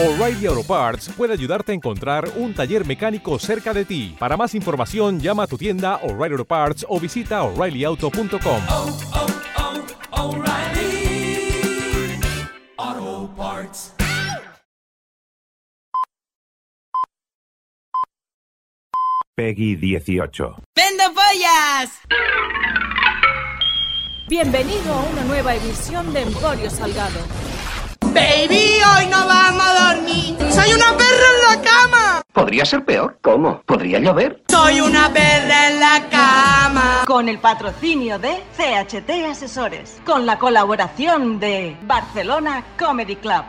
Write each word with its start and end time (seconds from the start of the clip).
O'Reilly 0.00 0.46
Auto 0.46 0.62
Parts 0.62 1.08
puede 1.08 1.32
ayudarte 1.32 1.72
a 1.72 1.74
encontrar 1.74 2.30
un 2.36 2.54
taller 2.54 2.86
mecánico 2.86 3.36
cerca 3.40 3.74
de 3.74 3.84
ti. 3.84 4.14
Para 4.16 4.36
más 4.36 4.54
información, 4.54 5.18
llama 5.18 5.42
a 5.42 5.46
tu 5.48 5.58
tienda 5.58 5.96
O'Reilly 6.04 6.34
Auto 6.34 6.44
Parts 6.44 6.86
o 6.88 7.00
visita 7.00 7.42
oreillyauto.com. 7.42 8.62
oh, 8.68 8.96
oh, 12.78 13.30
Parts. 13.36 13.92
Peggy 19.34 19.74
18. 19.74 20.62
¡Vendo 20.76 21.04
pollas! 21.12 21.90
Bienvenido 24.28 24.92
a 24.92 25.02
una 25.10 25.24
nueva 25.24 25.56
edición 25.56 26.12
de 26.12 26.22
Emporio 26.22 26.70
Salgado. 26.70 27.37
Baby, 28.14 28.80
hoy 28.96 29.06
no 29.06 29.26
vamos 29.26 29.62
a 29.62 29.94
dormir. 29.94 30.36
Soy 30.50 30.72
una 30.72 30.96
perra 30.96 31.26
en 31.34 31.56
la 31.56 31.62
cama. 31.62 32.22
Podría 32.32 32.64
ser 32.64 32.84
peor. 32.84 33.18
¿Cómo? 33.22 33.62
¿Podría 33.66 33.98
llover? 33.98 34.42
Soy 34.48 34.80
una 34.80 35.12
perra 35.12 35.68
en 35.70 35.80
la 35.80 36.08
cama. 36.10 37.02
Con 37.06 37.28
el 37.28 37.38
patrocinio 37.38 38.18
de 38.18 38.42
CHT 38.56 39.10
Asesores, 39.30 40.00
con 40.04 40.26
la 40.26 40.38
colaboración 40.38 41.38
de 41.38 41.76
Barcelona 41.82 42.64
Comedy 42.78 43.16
Club. 43.16 43.44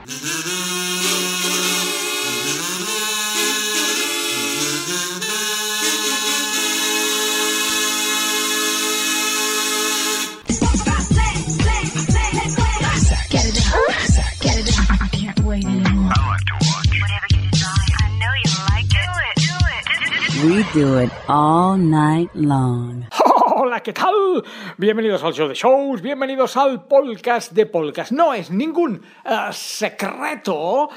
We 20.43 20.63
do 20.73 20.99
it 20.99 21.11
all 21.27 21.75
night 21.75 22.29
long. 22.33 23.05
Hola, 23.11 23.81
¿qué 23.81 23.91
tal? 23.91 24.41
Bienvenidos 24.77 25.21
al 25.21 25.33
show 25.33 25.49
de 25.49 25.53
shows, 25.53 26.01
bienvenidos 26.01 26.55
al 26.55 26.85
podcast 26.85 27.51
de 27.51 27.65
podcast. 27.65 28.13
No 28.13 28.33
es 28.33 28.49
ningún 28.49 29.01
eh, 29.25 29.49
secreto 29.51 30.89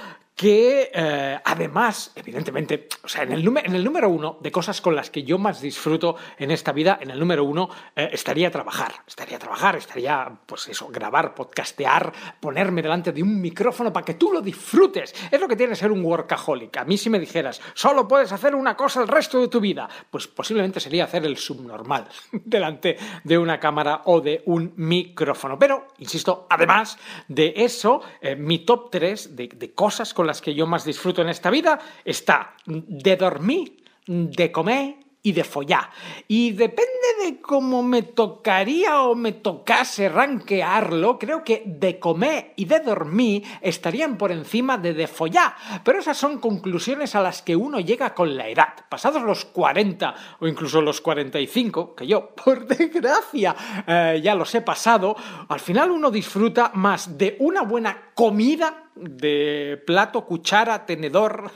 que 0.43 0.91
eh, 0.93 1.39
además, 1.45 2.11
evidentemente, 2.17 2.89
o 3.05 3.07
sea, 3.07 3.23
en 3.23 3.31
el, 3.31 3.47
en 3.47 3.77
el 3.77 3.85
número 3.85 4.09
uno 4.09 4.39
de 4.41 4.51
cosas 4.51 4.81
con 4.81 4.97
las 4.97 5.09
que 5.09 5.23
yo 5.23 5.39
más 5.39 5.61
disfruto 5.61 6.17
en 6.37 6.51
esta 6.51 6.73
vida, 6.73 6.99
en 7.01 7.13
el 7.13 7.21
número 7.21 7.45
uno 7.45 7.71
eh, 7.95 8.09
estaría 8.11 8.51
trabajar, 8.51 8.93
estaría 9.07 9.39
trabajar, 9.39 9.77
estaría, 9.77 10.37
pues 10.45 10.67
eso, 10.67 10.89
grabar, 10.89 11.33
podcastear, 11.33 12.13
ponerme 12.41 12.83
delante 12.83 13.13
de 13.13 13.23
un 13.23 13.41
micrófono 13.41 13.93
para 13.93 14.05
que 14.05 14.15
tú 14.15 14.33
lo 14.33 14.41
disfrutes. 14.41 15.15
Es 15.31 15.41
lo 15.41 15.47
que 15.47 15.55
tiene 15.55 15.77
ser 15.77 15.93
un 15.93 16.05
workaholic. 16.05 16.77
A 16.77 16.85
mí 16.85 16.99
si 16.99 17.09
me 17.09 17.21
dijeras, 17.21 17.61
solo 17.75 18.09
puedes 18.09 18.33
hacer 18.33 18.57
una 18.57 18.77
cosa 18.77 19.01
el 19.01 19.07
resto 19.07 19.41
de 19.41 19.47
tu 19.47 19.61
vida, 19.61 19.89
pues 20.11 20.27
posiblemente 20.27 20.81
sería 20.81 21.05
hacer 21.05 21.25
el 21.25 21.37
subnormal 21.37 22.09
delante 22.33 22.97
de 23.23 23.39
una 23.39 23.61
cámara 23.61 24.03
o 24.07 24.21
de 24.21 24.43
un 24.47 24.73
micrófono. 24.75 25.57
Pero, 25.57 25.87
insisto, 25.99 26.49
además 26.51 26.99
de 27.29 27.55
eso, 27.59 28.03
eh, 28.21 28.35
mi 28.35 28.59
top 28.65 28.91
3 28.91 29.37
de, 29.37 29.47
de 29.47 29.73
cosas 29.73 30.13
con 30.13 30.27
las 30.27 30.32
que 30.41 30.55
yo 30.55 30.67
más 30.67 30.85
disfruto 30.85 31.23
en 31.23 31.29
esta 31.29 31.51
vida 31.51 31.79
está 32.05 32.55
de 32.65 33.17
dormir, 33.17 33.85
de 34.07 34.51
comer 34.51 35.02
y 35.23 35.33
de 35.33 35.45
follar. 35.45 35.91
Y 36.29 36.53
depende 36.53 36.91
de 37.25 37.41
cómo 37.41 37.83
me 37.83 38.03
tocaría 38.03 39.03
o 39.03 39.15
me 39.15 39.33
tocase 39.33 40.09
ranquearlo, 40.09 41.19
creo 41.19 41.45
que 41.45 41.63
de 41.67 41.99
comer 41.99 42.53
y 42.57 42.65
de 42.65 42.81
dormir 42.81 43.43
estarían 43.61 44.17
por 44.17 44.33
encima 44.33 44.79
de 44.79 44.93
de 44.95 45.07
follar. 45.07 45.55
Pero 45.85 45.99
esas 45.99 46.17
son 46.17 46.39
conclusiones 46.39 47.15
a 47.15 47.23
las 47.23 47.43
que 47.43 47.57
uno 47.57 47.81
llega 47.81 48.15
con 48.15 48.37
la 48.37 48.49
edad. 48.49 48.75
Pasados 48.89 49.23
los 49.23 49.45
40 49.45 50.15
o 50.41 50.47
incluso 50.47 50.81
los 50.81 51.01
45, 51.01 51.95
que 51.95 52.07
yo, 52.07 52.35
por 52.45 52.67
desgracia, 52.67 53.55
eh, 53.87 54.21
ya 54.23 54.35
los 54.35 54.55
he 54.55 54.61
pasado, 54.61 55.17
al 55.49 55.61
final 55.61 55.91
uno 55.91 56.11
disfruta 56.11 56.71
más 56.75 57.17
de 57.17 57.37
una 57.41 57.63
buena 57.63 58.11
comida 58.15 58.91
de 58.95 59.83
plato, 59.87 60.25
cuchara, 60.25 60.85
tenedor, 60.85 61.51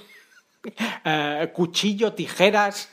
eh, 1.04 1.50
cuchillo, 1.52 2.12
tijeras, 2.12 2.90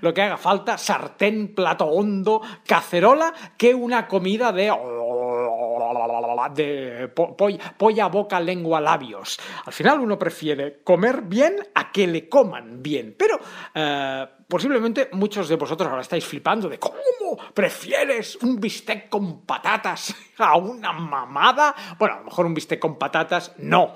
lo 0.00 0.12
que 0.12 0.22
haga 0.22 0.36
falta, 0.36 0.78
sartén, 0.78 1.54
plato 1.54 1.86
hondo, 1.86 2.40
cacerola, 2.66 3.32
que 3.56 3.74
una 3.74 4.06
comida 4.06 4.52
de 4.52 4.70
de 6.54 7.08
po- 7.14 7.36
polla, 7.36 7.74
polla, 7.76 8.06
boca, 8.08 8.40
lengua, 8.40 8.80
labios. 8.80 9.38
Al 9.64 9.72
final 9.72 10.00
uno 10.00 10.18
prefiere 10.18 10.80
comer 10.82 11.22
bien 11.22 11.56
a 11.74 11.90
que 11.90 12.06
le 12.06 12.28
coman 12.28 12.82
bien. 12.82 13.14
Pero 13.18 13.38
eh, 13.74 14.26
posiblemente 14.48 15.08
muchos 15.12 15.48
de 15.48 15.56
vosotros 15.56 15.88
ahora 15.88 16.02
estáis 16.02 16.24
flipando 16.24 16.68
de 16.68 16.78
cómo 16.78 16.96
prefieres 17.54 18.36
un 18.36 18.60
bistec 18.60 19.08
con 19.08 19.44
patatas 19.44 20.14
a 20.38 20.56
una 20.56 20.92
mamada. 20.92 21.74
Bueno, 21.98 22.14
a 22.14 22.18
lo 22.18 22.24
mejor 22.26 22.46
un 22.46 22.54
bistec 22.54 22.78
con 22.78 22.96
patatas 22.98 23.52
no. 23.58 23.94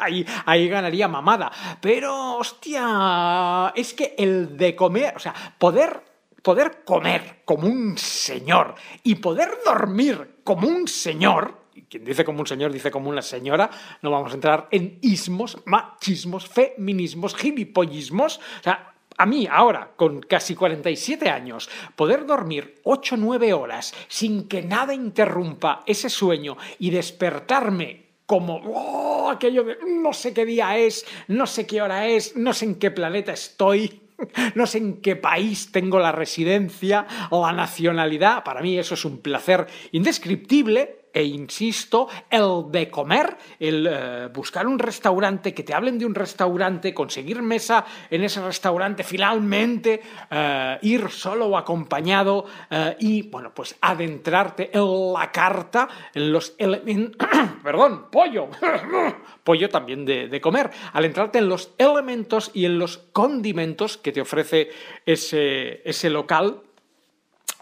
Ahí, 0.00 0.24
ahí 0.46 0.68
ganaría 0.68 1.08
mamada. 1.08 1.50
Pero, 1.80 2.36
hostia, 2.36 3.72
es 3.74 3.94
que 3.94 4.14
el 4.18 4.56
de 4.56 4.74
comer, 4.74 5.16
o 5.16 5.18
sea, 5.18 5.34
poder, 5.58 6.02
poder 6.42 6.82
comer 6.84 7.42
como 7.44 7.68
un 7.68 7.96
señor 7.98 8.74
y 9.02 9.16
poder 9.16 9.58
dormir 9.64 10.40
como 10.44 10.68
un 10.68 10.88
señor, 10.88 11.54
y 11.74 11.82
quien 11.82 12.04
dice 12.04 12.24
como 12.24 12.40
un 12.40 12.46
señor 12.46 12.72
dice 12.72 12.90
como 12.90 13.10
una 13.10 13.22
señora, 13.22 13.70
no 14.02 14.10
vamos 14.10 14.32
a 14.32 14.34
entrar 14.34 14.68
en 14.70 14.98
ismos, 15.02 15.58
machismos, 15.66 16.48
feminismos, 16.48 17.36
gilipollismos, 17.36 18.38
o 18.38 18.62
sea, 18.62 18.94
a 19.20 19.26
mí 19.26 19.46
ahora, 19.50 19.92
con 19.96 20.20
casi 20.20 20.54
47 20.54 21.28
años, 21.28 21.68
poder 21.94 22.24
dormir 22.24 22.80
8 22.84 23.16
o 23.16 23.18
9 23.18 23.52
horas 23.52 23.92
sin 24.08 24.48
que 24.48 24.62
nada 24.62 24.94
interrumpa 24.94 25.82
ese 25.84 26.08
sueño 26.08 26.56
y 26.78 26.88
despertarme 26.88 28.09
como 28.30 28.62
"Oh, 28.64 29.28
aquello 29.28 29.64
de 29.64 29.76
no 29.88 30.12
sé 30.12 30.32
qué 30.32 30.46
día 30.46 30.78
es, 30.78 31.04
no 31.26 31.48
sé 31.48 31.66
qué 31.66 31.82
hora 31.82 32.06
es, 32.06 32.36
no 32.36 32.52
sé 32.52 32.66
en 32.66 32.74
qué 32.76 32.92
planeta 32.92 33.32
estoy, 33.32 34.02
no 34.54 34.68
sé 34.68 34.78
en 34.78 35.00
qué 35.00 35.16
país 35.16 35.72
tengo 35.72 35.98
la 35.98 36.12
residencia 36.12 37.08
o 37.30 37.44
la 37.44 37.52
nacionalidad, 37.52 38.44
para 38.44 38.62
mí 38.62 38.78
eso 38.78 38.94
es 38.94 39.04
un 39.04 39.18
placer 39.18 39.66
indescriptible 39.90 40.99
e 41.12 41.24
insisto, 41.24 42.08
el 42.30 42.70
de 42.70 42.90
comer, 42.90 43.36
el 43.58 43.88
eh, 43.90 44.28
buscar 44.32 44.66
un 44.66 44.78
restaurante, 44.78 45.54
que 45.54 45.62
te 45.62 45.74
hablen 45.74 45.98
de 45.98 46.06
un 46.06 46.14
restaurante, 46.14 46.94
conseguir 46.94 47.42
mesa 47.42 47.84
en 48.10 48.24
ese 48.24 48.40
restaurante, 48.40 49.02
finalmente 49.02 50.00
eh, 50.30 50.78
ir 50.82 51.08
solo 51.10 51.46
o 51.46 51.56
acompañado 51.56 52.46
eh, 52.70 52.96
y, 53.00 53.22
bueno, 53.22 53.52
pues 53.54 53.76
adentrarte 53.80 54.70
en 54.72 55.12
la 55.12 55.30
carta, 55.32 55.88
en 56.14 56.32
los 56.32 56.54
elementos, 56.58 57.28
perdón, 57.62 58.06
pollo, 58.10 58.48
pollo 59.44 59.68
también 59.68 60.04
de, 60.04 60.28
de 60.28 60.40
comer, 60.40 60.70
al 60.92 61.04
entrarte 61.04 61.38
en 61.38 61.48
los 61.48 61.72
elementos 61.78 62.50
y 62.54 62.64
en 62.64 62.78
los 62.78 62.98
condimentos 63.12 63.96
que 63.98 64.12
te 64.12 64.20
ofrece 64.20 64.70
ese, 65.06 65.82
ese 65.88 66.10
local 66.10 66.62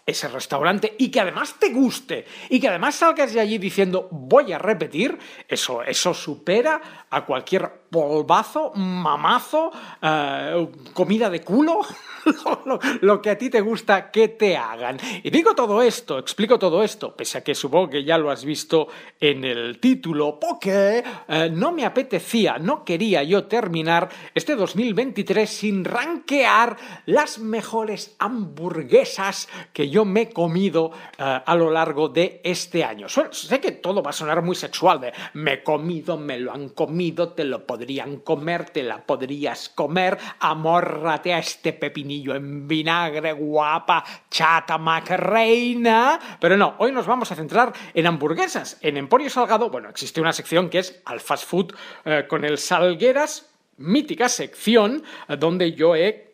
ese 0.08 0.26
restaurante 0.28 0.94
y 0.98 1.10
que 1.10 1.20
además 1.20 1.56
te 1.58 1.68
guste 1.68 2.24
y 2.48 2.58
que 2.58 2.68
además 2.68 2.94
salgas 2.94 3.34
de 3.34 3.40
allí 3.40 3.58
diciendo 3.58 4.08
voy 4.10 4.52
a 4.52 4.58
repetir, 4.58 5.18
eso, 5.46 5.82
eso 5.82 6.14
supera 6.14 7.06
a 7.10 7.24
cualquier 7.24 7.88
polvazo, 7.90 8.72
mamazo, 8.74 9.72
eh, 10.02 10.68
comida 10.92 11.30
de 11.30 11.40
culo, 11.40 11.80
lo, 13.00 13.22
que 13.22 13.30
a 13.30 13.38
ti 13.38 13.48
te 13.50 13.60
gusta 13.60 14.10
que 14.10 14.28
te 14.28 14.56
hagan. 14.56 14.98
Y 15.22 15.30
digo 15.30 15.54
todo 15.54 15.82
esto, 15.82 16.18
explico 16.18 16.58
todo 16.58 16.82
esto, 16.82 17.14
pese 17.14 17.38
a 17.38 17.44
que 17.44 17.54
supongo 17.54 17.90
que 17.90 18.04
ya 18.04 18.18
lo 18.18 18.30
has 18.30 18.44
visto 18.44 18.88
en 19.20 19.44
el 19.44 19.78
título, 19.80 20.38
porque 20.38 21.02
eh, 21.28 21.50
no 21.50 21.72
me 21.72 21.84
apetecía, 21.84 22.58
no 22.58 22.84
quería 22.84 23.22
yo 23.22 23.44
terminar 23.44 24.08
este 24.34 24.54
2023 24.54 25.48
sin 25.48 25.84
ranquear 25.84 26.76
las 27.06 27.38
mejores 27.38 28.16
hamburguesas 28.18 29.48
que 29.72 29.88
yo 29.88 30.04
me 30.04 30.22
he 30.22 30.30
comido 30.30 30.92
eh, 31.16 31.40
a 31.44 31.54
lo 31.54 31.70
largo 31.70 32.08
de 32.08 32.40
este 32.44 32.84
año. 32.84 33.06
Sé 33.08 33.60
que 33.60 33.72
todo 33.72 34.02
va 34.02 34.10
a 34.10 34.12
sonar 34.12 34.42
muy 34.42 34.54
sexual, 34.54 35.00
de 35.00 35.12
me 35.34 35.54
he 35.54 35.62
comido, 35.62 36.18
me 36.18 36.38
lo 36.38 36.52
han 36.52 36.68
comido, 36.70 36.97
te 37.34 37.44
lo 37.44 37.64
podrían 37.66 38.18
comer, 38.18 38.70
te 38.70 38.82
la 38.82 39.06
podrías 39.06 39.68
comer, 39.68 40.18
amórrate 40.40 41.32
a 41.32 41.38
este 41.38 41.72
pepinillo 41.72 42.34
en 42.34 42.66
vinagre, 42.66 43.32
guapa, 43.32 44.04
chata, 44.30 44.78
reina. 45.16 46.18
Pero 46.40 46.56
no, 46.56 46.74
hoy 46.78 46.90
nos 46.92 47.06
vamos 47.06 47.30
a 47.30 47.36
centrar 47.36 47.72
en 47.94 48.06
hamburguesas. 48.06 48.78
En 48.80 48.96
Emporio 48.96 49.30
Salgado, 49.30 49.70
bueno, 49.70 49.88
existe 49.88 50.20
una 50.20 50.32
sección 50.32 50.68
que 50.68 50.80
es 50.80 51.00
al 51.04 51.20
fast 51.20 51.46
food 51.46 51.72
eh, 52.04 52.24
con 52.28 52.44
el 52.44 52.58
Salgueras, 52.58 53.48
mítica 53.76 54.28
sección 54.28 55.04
eh, 55.28 55.36
donde 55.36 55.72
yo 55.72 55.94
he 55.94 56.27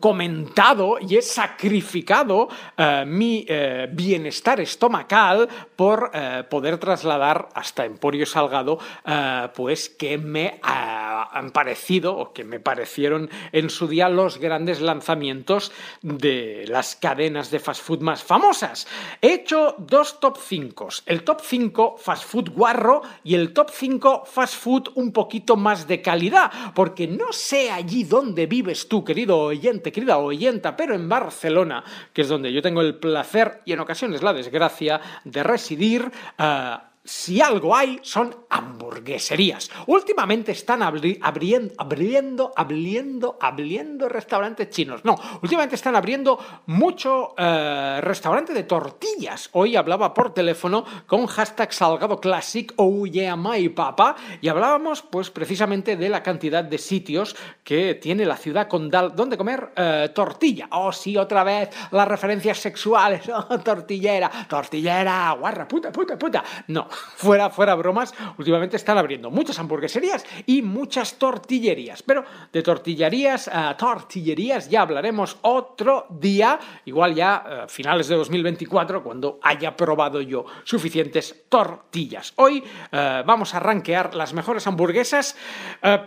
comentado 0.00 0.96
y 1.00 1.16
he 1.16 1.22
sacrificado 1.22 2.48
eh, 2.76 3.04
mi 3.06 3.44
eh, 3.48 3.88
bienestar 3.92 4.60
estomacal 4.60 5.48
por 5.76 6.10
eh, 6.12 6.44
poder 6.48 6.78
trasladar 6.78 7.48
hasta 7.54 7.84
Emporio 7.84 8.26
Salgado, 8.26 8.78
pues 9.54 9.88
que 9.88 10.18
me 10.18 10.60
han 10.62 11.50
parecido 11.50 12.16
o 12.16 12.32
que 12.32 12.44
me 12.44 12.60
parecieron 12.60 13.28
en 13.52 13.70
su 13.70 13.86
día 13.88 14.08
los 14.08 14.38
grandes 14.38 14.80
lanzamientos 14.80 15.72
de 16.02 16.64
las 16.68 16.96
cadenas 16.96 17.50
de 17.50 17.60
fast 17.60 17.82
food 17.82 18.00
más 18.00 18.22
famosas. 18.22 18.86
He 19.20 19.34
hecho 19.34 19.74
dos 19.78 20.20
top 20.20 20.38
5, 20.40 20.88
el 21.06 21.22
top 21.22 21.40
5 21.42 21.96
fast 21.98 22.24
food 22.24 22.50
guarro 22.50 23.02
y 23.22 23.34
el 23.34 23.52
top 23.52 23.70
5 23.70 24.24
fast 24.26 24.54
food 24.54 24.88
un 24.94 25.12
poquito 25.12 25.56
más 25.56 25.86
de 25.86 26.00
calidad, 26.00 26.50
porque 26.74 27.06
no 27.06 27.32
sé 27.32 27.70
allí 27.70 28.04
dónde 28.04 28.46
vives 28.46 28.88
tú, 28.88 29.04
querido 29.04 29.38
oyente, 29.38 29.73
querida 29.82 30.18
oyenta, 30.18 30.76
pero 30.76 30.94
en 30.94 31.08
Barcelona, 31.08 31.84
que 32.12 32.22
es 32.22 32.28
donde 32.28 32.52
yo 32.52 32.62
tengo 32.62 32.80
el 32.80 32.96
placer 32.96 33.62
y 33.64 33.72
en 33.72 33.80
ocasiones 33.80 34.22
la 34.22 34.32
desgracia 34.32 35.00
de 35.24 35.42
residir, 35.42 36.10
eh, 36.38 36.76
si 37.04 37.42
algo 37.42 37.76
hay, 37.76 37.98
son 38.02 38.34
hamburgueserías. 38.48 39.70
Últimamente 39.86 40.52
están 40.52 40.80
abri- 40.80 41.18
abriendo, 41.22 41.74
abriendo, 41.78 42.52
abriendo, 42.56 43.38
abriendo 43.40 44.08
restaurantes 44.08 44.70
chinos. 44.70 45.04
No, 45.04 45.14
últimamente 45.42 45.74
están 45.74 45.96
abriendo 45.96 46.38
mucho 46.66 47.34
eh, 47.36 48.00
restaurante 48.02 48.54
de 48.54 48.62
tortillas. 48.64 49.50
Hoy 49.52 49.76
hablaba 49.76 50.14
por 50.14 50.32
teléfono 50.32 50.84
con 51.06 51.26
hashtag 51.26 51.72
Salgado 51.72 52.18
Classic, 52.20 52.72
oh 52.76 53.06
yeah 53.06 53.36
my 53.36 53.68
papa, 53.68 54.16
y 54.40 54.48
hablábamos 54.48 55.02
pues 55.02 55.30
precisamente 55.30 55.96
de 55.96 56.08
la 56.08 56.22
cantidad 56.22 56.64
de 56.64 56.78
sitios 56.78 57.36
que 57.62 57.94
tiene 57.96 58.24
la 58.24 58.36
ciudad 58.36 58.66
condal 58.68 59.14
donde 59.14 59.36
comer 59.36 59.72
eh, 59.76 60.10
tortilla. 60.14 60.68
Oh 60.70 60.92
sí, 60.92 61.16
otra 61.16 61.44
vez 61.44 61.68
las 61.90 62.08
referencias 62.08 62.58
sexuales. 62.58 63.22
Oh, 63.46 63.58
tortillera, 63.58 64.30
tortillera, 64.48 65.32
guarra, 65.38 65.66
puta, 65.68 65.90
puta, 65.92 66.16
puta. 66.16 66.42
No, 66.68 66.88
fuera, 67.16 67.50
fuera 67.50 67.74
bromas, 67.74 68.14
últimamente 68.38 68.76
están 68.76 68.98
abriendo 68.98 69.30
muchas 69.30 69.58
hamburgueserías 69.58 70.24
y 70.46 70.62
muchas 70.62 71.14
tortillerías. 71.18 72.02
Pero 72.02 72.24
de 72.52 72.62
tortillerías 72.62 73.48
a 73.48 73.76
tortillerías 73.76 74.68
ya 74.68 74.82
hablaremos 74.82 75.38
otro 75.42 76.06
día, 76.10 76.58
igual 76.84 77.14
ya 77.14 77.36
a 77.36 77.68
finales 77.68 78.08
de 78.08 78.16
2024, 78.16 79.02
cuando 79.02 79.38
haya 79.42 79.76
probado 79.76 80.20
yo 80.20 80.44
suficientes 80.64 81.44
tortillas. 81.48 82.32
Hoy 82.36 82.62
eh, 82.92 83.22
vamos 83.26 83.54
a 83.54 83.60
rankear 83.60 84.14
las 84.14 84.32
mejores 84.32 84.66
hamburguesas. 84.66 85.36
eh, 85.82 85.98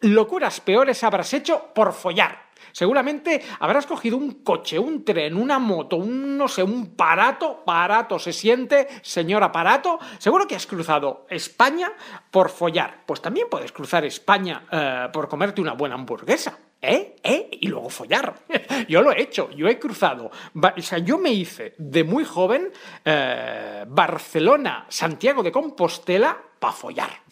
Locuras 0.00 0.60
peores 0.60 1.02
habrás 1.02 1.32
hecho 1.34 1.72
por 1.74 1.92
follar. 1.92 2.45
Seguramente 2.76 3.42
habrás 3.60 3.86
cogido 3.86 4.18
un 4.18 4.42
coche, 4.42 4.78
un 4.78 5.02
tren, 5.02 5.34
una 5.34 5.58
moto, 5.58 5.96
un, 5.96 6.36
no 6.36 6.46
sé, 6.46 6.62
un 6.62 6.94
parato, 6.94 7.64
parato 7.64 8.18
se 8.18 8.34
siente, 8.34 8.86
señor 9.00 9.42
aparato. 9.42 9.98
Seguro 10.18 10.46
que 10.46 10.56
has 10.56 10.66
cruzado 10.66 11.26
España 11.30 11.90
por 12.30 12.50
follar. 12.50 13.04
Pues 13.06 13.22
también 13.22 13.46
puedes 13.50 13.72
cruzar 13.72 14.04
España 14.04 14.66
eh, 14.70 15.08
por 15.10 15.26
comerte 15.26 15.62
una 15.62 15.72
buena 15.72 15.94
hamburguesa. 15.94 16.58
¿Eh? 16.82 17.16
¿Eh? 17.22 17.48
Y 17.50 17.68
luego 17.68 17.88
follar. 17.88 18.40
yo 18.90 19.00
lo 19.00 19.10
he 19.10 19.22
hecho, 19.22 19.48
yo 19.52 19.68
he 19.68 19.78
cruzado. 19.78 20.30
O 20.54 20.82
sea, 20.82 20.98
yo 20.98 21.16
me 21.16 21.30
hice 21.30 21.74
de 21.78 22.04
muy 22.04 22.26
joven 22.26 22.70
eh, 23.02 23.86
Barcelona, 23.88 24.84
Santiago 24.90 25.42
de 25.42 25.50
Compostela 25.50 26.36
para 26.58 26.74
follar. 26.74 27.22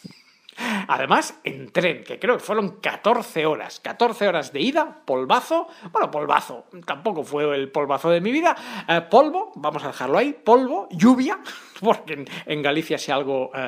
Además, 0.88 1.40
en 1.44 1.70
tren, 1.70 2.04
que 2.04 2.18
creo 2.18 2.36
que 2.36 2.42
fueron 2.42 2.76
14 2.80 3.46
horas. 3.46 3.80
14 3.80 4.28
horas 4.28 4.52
de 4.52 4.60
ida, 4.60 5.02
polvazo. 5.04 5.68
Bueno, 5.92 6.10
polvazo, 6.10 6.66
tampoco 6.86 7.24
fue 7.24 7.54
el 7.54 7.70
polvazo 7.70 8.10
de 8.10 8.20
mi 8.20 8.32
vida. 8.32 8.56
Eh, 8.88 9.00
polvo, 9.10 9.52
vamos 9.56 9.84
a 9.84 9.88
dejarlo 9.88 10.18
ahí. 10.18 10.32
Polvo, 10.32 10.88
lluvia, 10.90 11.40
porque 11.80 12.24
en, 12.46 12.62
Galicia 12.62 12.98
si 12.98 13.12
algo, 13.12 13.50
eh, 13.54 13.58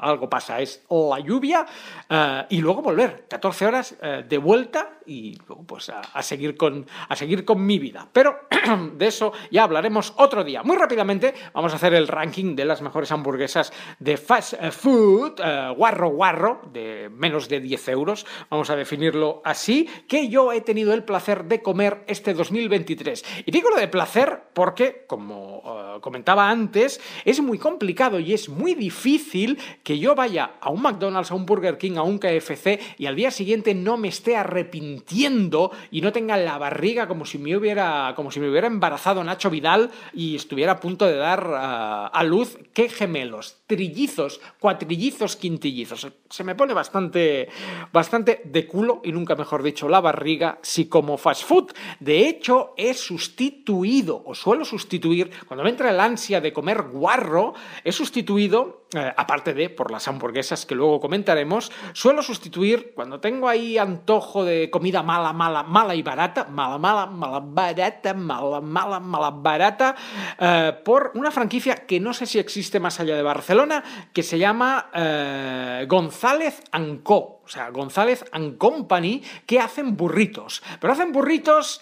algo 0.00 0.28
pasa 0.28 0.60
es 0.60 0.84
la 0.90 1.18
lluvia. 1.20 1.66
Eh, 2.08 2.46
y 2.50 2.60
luego 2.60 2.82
volver. 2.82 3.26
14 3.28 3.66
horas 3.66 3.96
de 4.28 4.38
vuelta 4.38 4.98
y 5.06 5.38
luego 5.46 5.64
pues 5.64 5.88
a, 5.88 6.00
a, 6.00 6.22
seguir 6.22 6.56
con, 6.56 6.86
a 7.08 7.16
seguir 7.16 7.44
con 7.44 7.64
mi 7.64 7.78
vida. 7.78 8.06
Pero 8.12 8.40
de 8.94 9.06
eso 9.06 9.32
ya 9.50 9.64
hablaremos 9.64 10.14
otro 10.16 10.44
día. 10.44 10.62
Muy 10.62 10.76
rápidamente 10.76 11.34
vamos 11.52 11.72
a 11.72 11.76
hacer 11.76 11.94
el 11.94 12.08
ranking 12.08 12.54
de 12.54 12.64
las 12.64 12.82
mejores 12.82 13.10
hamburguesas 13.12 13.72
de 13.98 14.16
fast 14.16 14.54
food, 14.70 15.40
guarro 15.76 16.08
guarro 16.10 16.25
de 16.72 17.08
menos 17.08 17.48
de 17.48 17.60
10 17.60 17.88
euros, 17.88 18.26
vamos 18.50 18.68
a 18.70 18.76
definirlo 18.76 19.42
así, 19.44 19.88
que 20.08 20.28
yo 20.28 20.52
he 20.52 20.60
tenido 20.60 20.92
el 20.92 21.04
placer 21.04 21.44
de 21.44 21.62
comer 21.62 22.02
este 22.08 22.34
2023. 22.34 23.24
Y 23.46 23.52
digo 23.52 23.70
lo 23.70 23.76
de 23.76 23.86
placer 23.86 24.42
porque, 24.52 25.04
como 25.06 25.58
uh, 25.58 26.00
comentaba 26.00 26.50
antes, 26.50 27.00
es 27.24 27.40
muy 27.40 27.58
complicado 27.58 28.18
y 28.18 28.34
es 28.34 28.48
muy 28.48 28.74
difícil 28.74 29.56
que 29.84 30.00
yo 30.00 30.16
vaya 30.16 30.54
a 30.60 30.70
un 30.70 30.82
McDonald's, 30.82 31.30
a 31.30 31.36
un 31.36 31.46
Burger 31.46 31.78
King, 31.78 31.96
a 31.96 32.02
un 32.02 32.18
KFC 32.18 32.80
y 32.98 33.06
al 33.06 33.14
día 33.14 33.30
siguiente 33.30 33.72
no 33.74 33.96
me 33.96 34.08
esté 34.08 34.36
arrepintiendo 34.36 35.70
y 35.92 36.00
no 36.00 36.12
tenga 36.12 36.36
la 36.36 36.58
barriga 36.58 37.06
como 37.06 37.24
si 37.24 37.38
me 37.38 37.56
hubiera, 37.56 38.14
como 38.16 38.32
si 38.32 38.40
me 38.40 38.50
hubiera 38.50 38.66
embarazado 38.66 39.22
Nacho 39.22 39.48
Vidal 39.48 39.90
y 40.12 40.34
estuviera 40.34 40.72
a 40.72 40.80
punto 40.80 41.06
de 41.06 41.16
dar 41.16 41.46
uh, 41.46 42.10
a 42.12 42.24
luz 42.24 42.58
qué 42.72 42.88
gemelos, 42.88 43.58
trillizos, 43.68 44.40
cuatrillizos, 44.58 45.36
quintillizos 45.36 46.06
se 46.28 46.44
me 46.44 46.54
pone 46.54 46.74
bastante, 46.74 47.48
bastante 47.92 48.42
de 48.44 48.66
culo, 48.66 49.00
y 49.04 49.12
nunca 49.12 49.36
mejor 49.36 49.62
dicho, 49.62 49.88
la 49.88 50.00
barriga, 50.00 50.58
si 50.62 50.86
como 50.86 51.18
fast 51.18 51.44
food. 51.44 51.72
De 52.00 52.28
hecho, 52.28 52.74
he 52.76 52.94
sustituido, 52.94 54.22
o 54.24 54.34
suelo 54.34 54.64
sustituir, 54.64 55.30
cuando 55.46 55.64
me 55.64 55.70
entra 55.70 55.90
el 55.90 56.00
ansia 56.00 56.40
de 56.40 56.52
comer 56.52 56.82
guarro, 56.82 57.54
he 57.84 57.92
sustituido 57.92 58.85
eh, 58.94 59.12
aparte 59.16 59.52
de 59.52 59.68
por 59.68 59.90
las 59.90 60.06
hamburguesas 60.06 60.64
que 60.64 60.76
luego 60.76 61.00
comentaremos, 61.00 61.72
suelo 61.92 62.22
sustituir 62.22 62.92
cuando 62.94 63.18
tengo 63.18 63.48
ahí 63.48 63.78
antojo 63.78 64.44
de 64.44 64.70
comida 64.70 65.02
mala, 65.02 65.32
mala, 65.32 65.64
mala 65.64 65.96
y 65.96 66.02
barata, 66.02 66.44
mala, 66.44 66.78
mala, 66.78 67.06
mala, 67.06 67.40
barata, 67.44 68.14
mala, 68.14 68.60
mala, 68.60 69.00
mala, 69.00 69.30
barata, 69.30 69.96
eh, 70.38 70.72
por 70.84 71.10
una 71.16 71.32
franquicia 71.32 71.84
que 71.84 71.98
no 71.98 72.14
sé 72.14 72.26
si 72.26 72.38
existe 72.38 72.78
más 72.78 73.00
allá 73.00 73.16
de 73.16 73.22
Barcelona, 73.22 73.82
que 74.12 74.22
se 74.22 74.38
llama 74.38 74.88
eh, 74.94 75.84
González 75.88 76.62
Co. 77.02 77.42
O 77.44 77.48
sea, 77.48 77.70
González 77.70 78.24
and 78.30 78.56
Company, 78.56 79.20
que 79.46 79.58
hacen 79.58 79.96
burritos. 79.96 80.62
Pero 80.80 80.92
hacen 80.92 81.10
burritos, 81.12 81.80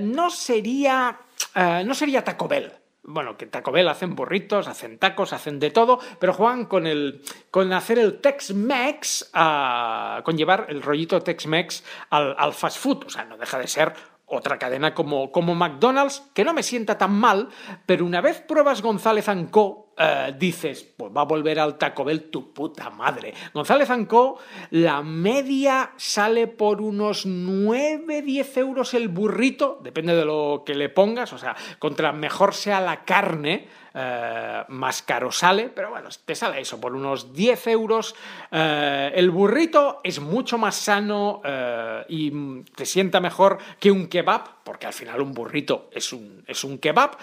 no 0.00 0.30
sería. 0.30 1.18
no 1.54 1.94
sería 1.94 2.22
Taco 2.22 2.48
Bell. 2.48 2.85
Bueno, 3.08 3.36
que 3.36 3.46
Taco 3.46 3.70
Bell 3.70 3.88
hacen 3.88 4.16
burritos, 4.16 4.66
hacen 4.66 4.98
tacos, 4.98 5.32
hacen 5.32 5.60
de 5.60 5.70
todo, 5.70 6.00
pero 6.18 6.32
juegan 6.32 6.66
con 6.66 6.88
el. 6.88 7.22
con 7.52 7.72
hacer 7.72 8.00
el 8.00 8.20
Tex-Mex, 8.20 9.30
ah, 9.32 10.22
con 10.24 10.36
llevar 10.36 10.66
el 10.68 10.82
rollito 10.82 11.22
Tex-Mex 11.22 11.84
al, 12.10 12.34
al 12.36 12.52
fast 12.52 12.78
food. 12.78 13.04
O 13.06 13.10
sea, 13.10 13.24
no 13.24 13.38
deja 13.38 13.58
de 13.60 13.68
ser 13.68 13.94
otra 14.26 14.58
cadena 14.58 14.94
como, 14.94 15.30
como 15.30 15.54
McDonald's, 15.54 16.24
que 16.34 16.44
no 16.44 16.52
me 16.52 16.62
sienta 16.62 16.98
tan 16.98 17.12
mal, 17.12 17.48
pero 17.86 18.04
una 18.04 18.20
vez 18.20 18.40
pruebas 18.40 18.82
González 18.82 19.26
Co., 19.50 19.86
eh, 19.98 20.34
dices, 20.38 20.82
pues 20.96 21.10
va 21.16 21.22
a 21.22 21.24
volver 21.24 21.58
al 21.58 21.78
Taco 21.78 22.04
Bell 22.04 22.28
tu 22.28 22.52
puta 22.52 22.90
madre. 22.90 23.32
González 23.54 23.88
Co., 24.08 24.38
la 24.70 25.02
media 25.02 25.92
sale 25.96 26.48
por 26.48 26.82
unos 26.82 27.24
9, 27.24 28.22
10 28.22 28.56
euros 28.58 28.94
el 28.94 29.08
burrito, 29.08 29.78
depende 29.82 30.14
de 30.14 30.24
lo 30.24 30.64
que 30.66 30.74
le 30.74 30.88
pongas, 30.88 31.32
o 31.32 31.38
sea, 31.38 31.56
contra 31.78 32.12
mejor 32.12 32.52
sea 32.52 32.80
la 32.80 33.04
carne, 33.04 33.68
eh, 33.98 34.62
más 34.68 35.00
caro 35.00 35.32
sale, 35.32 35.70
pero 35.74 35.88
bueno, 35.88 36.10
te 36.26 36.34
sale 36.34 36.60
eso, 36.60 36.78
por 36.78 36.94
unos 36.94 37.32
10 37.32 37.66
euros. 37.68 38.14
Eh, 38.50 39.10
el 39.14 39.30
burrito 39.30 40.02
es 40.04 40.20
mucho 40.20 40.58
más 40.58 40.74
sano 40.74 41.40
eh, 41.42 42.04
y 42.10 42.62
te 42.74 42.84
sienta 42.84 43.20
mejor 43.20 43.56
que 43.80 43.90
un 43.90 44.08
kebab, 44.08 44.62
porque 44.64 44.86
al 44.86 44.92
final 44.92 45.22
un 45.22 45.32
burrito 45.32 45.88
es 45.90 46.12
un, 46.12 46.44
es 46.46 46.62
un 46.62 46.76
kebab. 46.76 47.16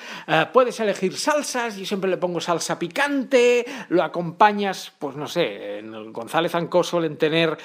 Puedes 0.52 0.80
elegir 0.80 1.16
salsas, 1.16 1.78
yo 1.78 1.86
siempre 1.86 2.10
le 2.10 2.18
pongo 2.18 2.42
salsa 2.42 2.80
picante, 2.80 3.66
lo 3.90 4.02
acompañas, 4.02 4.94
pues 4.98 5.16
no 5.16 5.28
sé, 5.28 5.78
en 5.78 5.94
el 5.94 6.12
González 6.12 6.56
Anco 6.56 6.84
suelen 6.84 7.18
tener... 7.18 7.56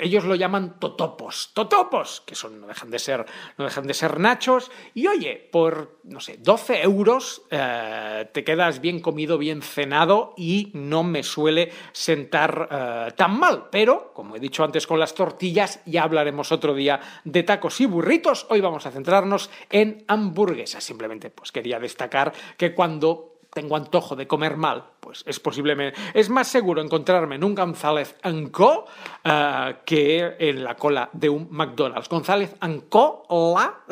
ellos 0.00 0.24
lo 0.24 0.34
llaman 0.34 0.78
totopos, 0.78 1.50
totopos, 1.54 2.22
que 2.26 2.34
son, 2.34 2.60
no 2.60 2.66
dejan 2.66 2.90
de 2.90 2.98
ser, 2.98 3.26
no 3.58 3.64
dejan 3.64 3.86
de 3.86 3.94
ser 3.94 4.18
nachos, 4.18 4.70
y 4.94 5.06
oye, 5.06 5.48
por, 5.50 5.98
no 6.04 6.20
sé, 6.20 6.38
12 6.38 6.82
euros 6.82 7.42
eh, 7.50 8.28
te 8.32 8.44
quedas 8.44 8.80
bien 8.80 9.00
comido, 9.00 9.38
bien 9.38 9.62
cenado, 9.62 10.34
y 10.36 10.70
no 10.74 11.02
me 11.02 11.22
suele 11.22 11.72
sentar 11.92 12.68
eh, 12.70 13.12
tan 13.16 13.38
mal, 13.38 13.68
pero, 13.70 14.12
como 14.12 14.36
he 14.36 14.40
dicho 14.40 14.64
antes 14.64 14.86
con 14.86 14.98
las 14.98 15.14
tortillas, 15.14 15.80
ya 15.86 16.02
hablaremos 16.02 16.52
otro 16.52 16.74
día 16.74 17.00
de 17.24 17.42
tacos 17.42 17.80
y 17.80 17.86
burritos, 17.86 18.46
hoy 18.50 18.60
vamos 18.60 18.86
a 18.86 18.90
centrarnos 18.90 19.50
en 19.70 20.04
hamburguesas, 20.08 20.84
simplemente 20.84 21.30
pues 21.30 21.52
quería 21.52 21.78
destacar 21.78 22.32
que 22.56 22.74
cuando 22.74 23.33
tengo 23.54 23.76
antojo 23.76 24.16
de 24.16 24.26
comer 24.26 24.56
mal, 24.56 24.84
pues 25.00 25.22
es 25.26 25.40
posiblemente 25.40 25.98
es 26.12 26.28
más 26.28 26.48
seguro 26.48 26.82
encontrarme 26.82 27.36
en 27.36 27.44
un 27.44 27.54
González 27.54 28.16
Co 28.50 28.86
eh, 29.22 29.76
que 29.84 30.36
en 30.38 30.64
la 30.64 30.74
cola 30.74 31.08
de 31.12 31.28
un 31.28 31.48
McDonald's. 31.50 32.08
González 32.08 32.56
Co 32.88 33.26
la, 33.54 33.84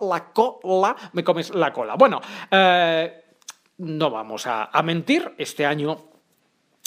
la 0.00 0.32
cola, 0.32 0.96
me 1.12 1.24
comes 1.24 1.54
la 1.54 1.72
cola. 1.72 1.96
Bueno, 1.96 2.20
eh, 2.50 3.24
no 3.78 4.10
vamos 4.10 4.46
a 4.46 4.82
mentir, 4.82 5.34
este 5.38 5.66
año 5.66 6.11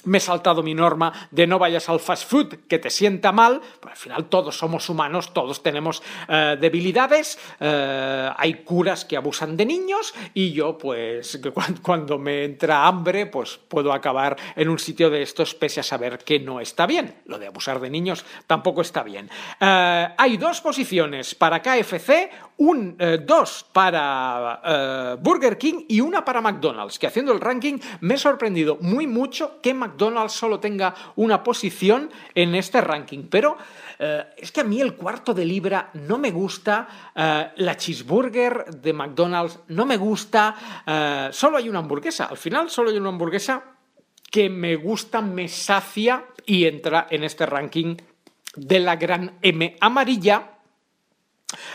me 0.05 0.19
he 0.19 0.21
saltado 0.21 0.63
mi 0.63 0.74
norma 0.74 1.27
de 1.31 1.47
no 1.47 1.59
vayas 1.59 1.89
al 1.89 2.00
fast 2.00 2.29
food 2.29 2.55
que 2.67 2.79
te 2.79 2.89
sienta 2.89 3.31
mal, 3.31 3.62
pero 3.79 3.91
al 3.91 3.97
final 3.97 4.25
todos 4.25 4.57
somos 4.57 4.89
humanos, 4.89 5.33
todos 5.33 5.62
tenemos 5.62 6.01
eh, 6.27 6.57
debilidades, 6.59 7.38
eh, 7.59 8.29
hay 8.35 8.55
curas 8.55 9.05
que 9.05 9.17
abusan 9.17 9.57
de 9.57 9.65
niños 9.65 10.13
y 10.33 10.53
yo 10.53 10.77
pues 10.77 11.39
cuando 11.81 12.17
me 12.17 12.43
entra 12.43 12.88
hambre 12.88 13.25
pues 13.25 13.59
puedo 13.67 13.91
acabar 13.93 14.38
en 14.55 14.69
un 14.69 14.79
sitio 14.79 15.09
de 15.09 15.21
estos 15.21 15.55
pese 15.55 15.79
a 15.79 15.83
saber 15.83 16.19
que 16.19 16.39
no 16.39 16.59
está 16.59 16.85
bien. 16.85 17.15
Lo 17.25 17.39
de 17.39 17.47
abusar 17.47 17.79
de 17.79 17.89
niños 17.89 18.25
tampoco 18.47 18.81
está 18.81 19.03
bien. 19.03 19.29
Eh, 19.59 20.07
hay 20.17 20.38
dos 20.38 20.62
posiciones 20.62 21.35
para 21.35 21.62
KFC, 21.62 22.29
un, 22.57 22.97
dos 23.25 23.65
para 23.74 25.17
Burger 25.19 25.57
King 25.57 25.85
y 25.89 26.00
una 26.00 26.24
para 26.24 26.39
McDonald's, 26.39 26.97
que 26.97 27.07
haciendo 27.07 27.33
el 27.33 27.41
ranking 27.41 27.79
me 28.00 28.13
he 28.13 28.17
sorprendido 28.17 28.77
muy 28.79 29.07
mucho 29.07 29.59
que 29.62 29.74
McDonald's 29.74 29.94
solo 30.29 30.59
tenga 30.59 30.93
una 31.15 31.43
posición 31.43 32.09
en 32.33 32.55
este 32.55 32.81
ranking, 32.81 33.27
pero 33.29 33.57
eh, 33.99 34.23
es 34.37 34.51
que 34.51 34.61
a 34.61 34.63
mí 34.63 34.81
el 34.81 34.95
cuarto 34.95 35.33
de 35.33 35.45
libra 35.45 35.89
no 35.93 36.17
me 36.17 36.31
gusta, 36.31 36.87
eh, 37.15 37.51
la 37.57 37.77
cheeseburger 37.77 38.65
de 38.65 38.93
McDonald's 38.93 39.59
no 39.69 39.85
me 39.85 39.97
gusta, 39.97 40.55
eh, 40.85 41.29
solo 41.31 41.57
hay 41.57 41.69
una 41.69 41.79
hamburguesa, 41.79 42.25
al 42.25 42.37
final 42.37 42.69
solo 42.69 42.89
hay 42.89 42.97
una 42.97 43.09
hamburguesa 43.09 43.63
que 44.31 44.49
me 44.49 44.75
gusta, 44.75 45.21
me 45.21 45.47
sacia 45.47 46.25
y 46.45 46.65
entra 46.65 47.07
en 47.09 47.23
este 47.23 47.45
ranking 47.45 47.95
de 48.55 48.79
la 48.79 48.95
gran 48.95 49.37
M 49.41 49.75
amarilla. 49.79 50.54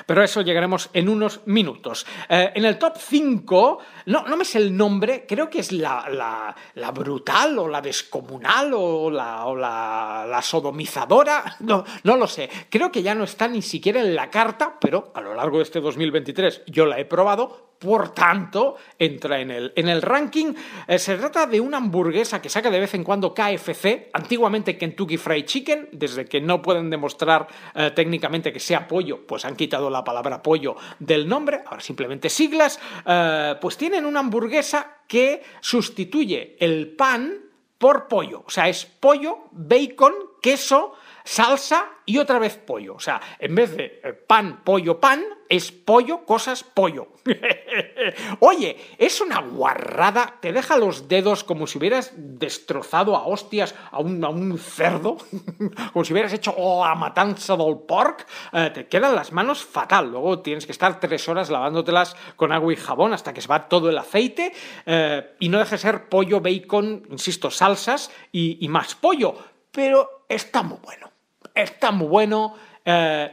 Pero 0.06 0.22
a 0.22 0.24
eso 0.24 0.40
llegaremos 0.42 0.90
en 0.92 1.08
unos 1.08 1.40
minutos. 1.46 2.06
Eh, 2.28 2.52
en 2.54 2.64
el 2.64 2.78
top 2.78 2.96
5, 2.98 3.78
no, 4.06 4.24
no 4.26 4.36
me 4.36 4.44
sé 4.44 4.58
el 4.58 4.76
nombre, 4.76 5.24
creo 5.28 5.48
que 5.50 5.60
es 5.60 5.72
la, 5.72 6.08
la- 6.08 6.90
brutal 6.90 7.58
o 7.58 7.68
la 7.68 7.80
descomunal 7.80 8.72
o 8.74 9.10
la, 9.10 9.46
o 9.46 9.54
la, 9.56 10.26
la 10.28 10.42
sodomizadora, 10.42 11.56
no, 11.60 11.84
no 12.04 12.16
lo 12.16 12.26
sé. 12.26 12.48
Creo 12.68 12.90
que 12.90 13.02
ya 13.02 13.14
no 13.14 13.24
está 13.24 13.48
ni 13.48 13.62
siquiera 13.62 14.00
en 14.00 14.14
la 14.14 14.30
carta, 14.30 14.76
pero 14.80 15.12
a 15.14 15.20
lo 15.20 15.34
largo 15.34 15.58
de 15.58 15.62
este 15.64 15.80
2023 15.80 16.62
yo 16.66 16.86
la 16.86 16.98
he 16.98 17.04
probado, 17.04 17.69
por 17.80 18.12
tanto, 18.12 18.76
entra 18.98 19.40
en 19.40 19.50
el, 19.50 19.72
en 19.74 19.88
el 19.88 20.02
ranking. 20.02 20.52
Eh, 20.86 20.98
se 20.98 21.16
trata 21.16 21.46
de 21.46 21.58
una 21.58 21.78
hamburguesa 21.78 22.40
que 22.40 22.50
saca 22.50 22.70
de 22.70 22.78
vez 22.78 22.92
en 22.92 23.02
cuando 23.02 23.32
KFC, 23.32 24.10
antiguamente 24.12 24.76
Kentucky 24.76 25.16
Fried 25.16 25.46
Chicken, 25.46 25.88
desde 25.92 26.26
que 26.26 26.42
no 26.42 26.60
pueden 26.60 26.90
demostrar 26.90 27.48
eh, 27.74 27.90
técnicamente 27.94 28.52
que 28.52 28.60
sea 28.60 28.86
pollo, 28.86 29.26
pues 29.26 29.46
han 29.46 29.56
quitado 29.56 29.88
la 29.88 30.04
palabra 30.04 30.42
pollo 30.42 30.76
del 30.98 31.26
nombre, 31.26 31.62
ahora 31.64 31.80
simplemente 31.80 32.28
siglas, 32.28 32.78
eh, 33.06 33.54
pues 33.58 33.78
tienen 33.78 34.04
una 34.04 34.20
hamburguesa 34.20 34.98
que 35.08 35.42
sustituye 35.60 36.56
el 36.60 36.94
pan 36.94 37.50
por 37.78 38.08
pollo. 38.08 38.44
O 38.46 38.50
sea, 38.50 38.68
es 38.68 38.84
pollo, 38.84 39.48
bacon, 39.52 40.12
queso, 40.42 40.92
salsa 41.24 41.86
y 42.06 42.18
otra 42.18 42.38
vez 42.38 42.56
pollo. 42.56 42.94
O 42.94 43.00
sea, 43.00 43.20
en 43.38 43.54
vez 43.54 43.76
de 43.76 44.00
eh, 44.02 44.12
pan, 44.12 44.62
pollo, 44.64 44.98
pan, 44.98 45.22
es 45.48 45.72
pollo, 45.72 46.24
cosas, 46.24 46.64
pollo. 46.64 47.08
Oye, 48.40 48.76
es 48.98 49.20
una 49.20 49.40
guarrada, 49.40 50.38
te 50.40 50.52
deja 50.52 50.76
los 50.76 51.08
dedos 51.08 51.44
como 51.44 51.66
si 51.66 51.78
hubieras 51.78 52.12
destrozado 52.16 53.16
a 53.16 53.26
hostias 53.26 53.74
a 53.90 54.00
un, 54.00 54.24
a 54.24 54.28
un 54.28 54.58
cerdo, 54.58 55.18
como 55.92 56.04
si 56.04 56.12
hubieras 56.12 56.32
hecho 56.32 56.54
la 56.56 56.94
matanza 56.94 57.56
del 57.56 57.78
porc, 57.78 58.26
eh, 58.52 58.70
te 58.72 58.88
quedan 58.88 59.14
las 59.14 59.32
manos 59.32 59.64
fatal. 59.64 60.10
Luego 60.10 60.40
tienes 60.40 60.66
que 60.66 60.72
estar 60.72 61.00
tres 61.00 61.28
horas 61.28 61.50
lavándotelas 61.50 62.16
con 62.36 62.52
agua 62.52 62.72
y 62.72 62.76
jabón 62.76 63.12
hasta 63.12 63.32
que 63.32 63.40
se 63.40 63.48
va 63.48 63.68
todo 63.68 63.90
el 63.90 63.98
aceite 63.98 64.52
eh, 64.86 65.36
y 65.38 65.48
no 65.48 65.58
deja 65.58 65.72
de 65.72 65.78
ser 65.78 66.08
pollo, 66.08 66.40
bacon, 66.40 67.06
insisto, 67.10 67.50
salsas 67.50 68.10
y 68.32 68.66
más 68.68 68.94
pollo. 68.94 69.34
Pero 69.72 70.24
está 70.28 70.62
muy 70.62 70.78
bueno, 70.82 71.09
está 71.54 71.90
muy 71.90 72.08
bueno. 72.08 72.54
eh, 72.84 73.32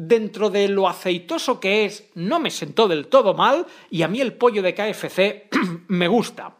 dentro 0.00 0.48
de 0.48 0.68
lo 0.68 0.88
aceitoso 0.88 1.58
que 1.58 1.84
es, 1.84 2.08
no 2.14 2.38
me 2.38 2.52
sentó 2.52 2.86
del 2.86 3.08
todo 3.08 3.34
mal 3.34 3.66
y 3.90 4.02
a 4.02 4.08
mí 4.08 4.20
el 4.20 4.32
pollo 4.32 4.62
de 4.62 4.72
KFC 4.72 5.48
me 5.88 6.06
gusta. 6.06 6.54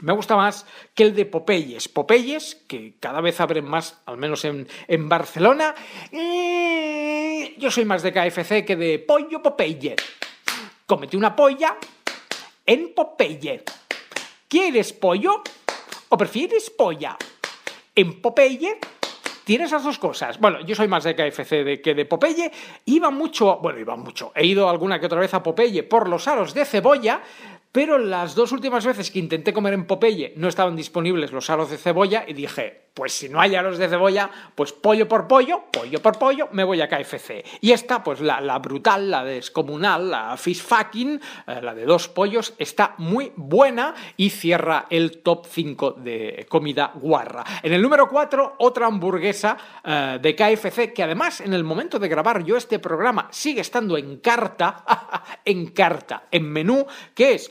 Me 0.00 0.12
gusta 0.12 0.36
más 0.36 0.64
que 0.94 1.02
el 1.02 1.14
de 1.14 1.26
Popeyes. 1.26 1.88
Popeyes, 1.88 2.54
que 2.68 2.98
cada 3.00 3.20
vez 3.20 3.40
abren 3.40 3.64
más, 3.64 4.00
al 4.06 4.16
menos 4.16 4.44
en, 4.44 4.68
en 4.86 5.08
Barcelona. 5.08 5.74
yo 6.12 7.70
soy 7.70 7.84
más 7.84 8.04
de 8.04 8.12
KFC 8.12 8.64
que 8.64 8.76
de 8.76 9.00
pollo 9.00 9.42
Popeye. 9.42 9.96
Cómete 10.86 11.16
una 11.16 11.34
polla 11.34 11.76
en 12.64 12.94
Popeye. 12.94 13.64
¿Quieres 14.46 14.92
pollo 14.92 15.42
o 16.08 16.16
prefieres 16.16 16.70
polla? 16.70 17.16
En 17.94 18.20
Popeye 18.22 18.78
tienes 19.44 19.72
las 19.72 19.84
dos 19.84 19.98
cosas. 19.98 20.38
Bueno, 20.38 20.60
yo 20.60 20.74
soy 20.74 20.88
más 20.88 21.04
de 21.04 21.14
KFC 21.14 21.80
que 21.82 21.94
de 21.94 22.04
Popeye. 22.04 22.50
Iba 22.86 23.10
mucho, 23.10 23.58
bueno, 23.58 23.78
iba 23.78 23.96
mucho. 23.96 24.32
He 24.34 24.46
ido 24.46 24.68
alguna 24.68 24.98
que 24.98 25.06
otra 25.06 25.20
vez 25.20 25.34
a 25.34 25.42
Popeye 25.42 25.82
por 25.82 26.08
los 26.08 26.28
aros 26.28 26.54
de 26.54 26.64
cebolla, 26.64 27.22
pero 27.72 27.96
las 27.98 28.34
dos 28.34 28.52
últimas 28.52 28.84
veces 28.84 29.10
que 29.10 29.18
intenté 29.18 29.52
comer 29.52 29.72
en 29.72 29.86
Popeye 29.86 30.34
no 30.36 30.48
estaban 30.48 30.76
disponibles 30.76 31.32
los 31.32 31.48
aros 31.48 31.70
de 31.70 31.78
cebolla 31.78 32.24
y 32.28 32.34
dije, 32.34 32.82
Pues 32.94 33.12
si 33.14 33.28
no 33.30 33.40
hay 33.40 33.54
aros 33.54 33.78
de 33.78 33.88
cebolla, 33.88 34.28
pues 34.54 34.72
pollo 34.74 35.08
por 35.08 35.26
pollo, 35.26 35.64
pollo 35.72 36.02
por 36.02 36.18
pollo, 36.18 36.48
me 36.52 36.62
voy 36.62 36.82
a 36.82 36.88
KFC. 36.88 37.42
Y 37.62 37.72
esta, 37.72 38.04
pues 38.04 38.20
la, 38.20 38.38
la 38.42 38.58
brutal, 38.58 39.10
la 39.10 39.24
descomunal, 39.24 40.10
la 40.10 40.36
fish 40.36 40.62
fucking, 40.62 41.18
eh, 41.46 41.60
la 41.62 41.74
de 41.74 41.86
dos 41.86 42.08
pollos, 42.08 42.52
está 42.58 42.94
muy 42.98 43.32
buena 43.36 43.94
y 44.18 44.28
cierra 44.28 44.86
el 44.90 45.22
top 45.22 45.46
5 45.48 45.92
de 45.92 46.44
comida 46.50 46.92
guarra. 46.94 47.44
En 47.62 47.72
el 47.72 47.80
número 47.80 48.08
4, 48.10 48.56
otra 48.58 48.88
hamburguesa 48.88 49.56
eh, 49.82 50.18
de 50.20 50.36
KFC 50.36 50.92
que 50.92 51.02
además 51.02 51.40
en 51.40 51.54
el 51.54 51.64
momento 51.64 51.98
de 51.98 52.08
grabar 52.08 52.44
yo 52.44 52.58
este 52.58 52.78
programa 52.78 53.28
sigue 53.30 53.62
estando 53.62 53.96
en 53.96 54.18
carta, 54.18 54.84
en 55.46 55.68
carta, 55.70 56.24
en 56.30 56.44
menú, 56.50 56.86
que 57.14 57.34
es 57.36 57.50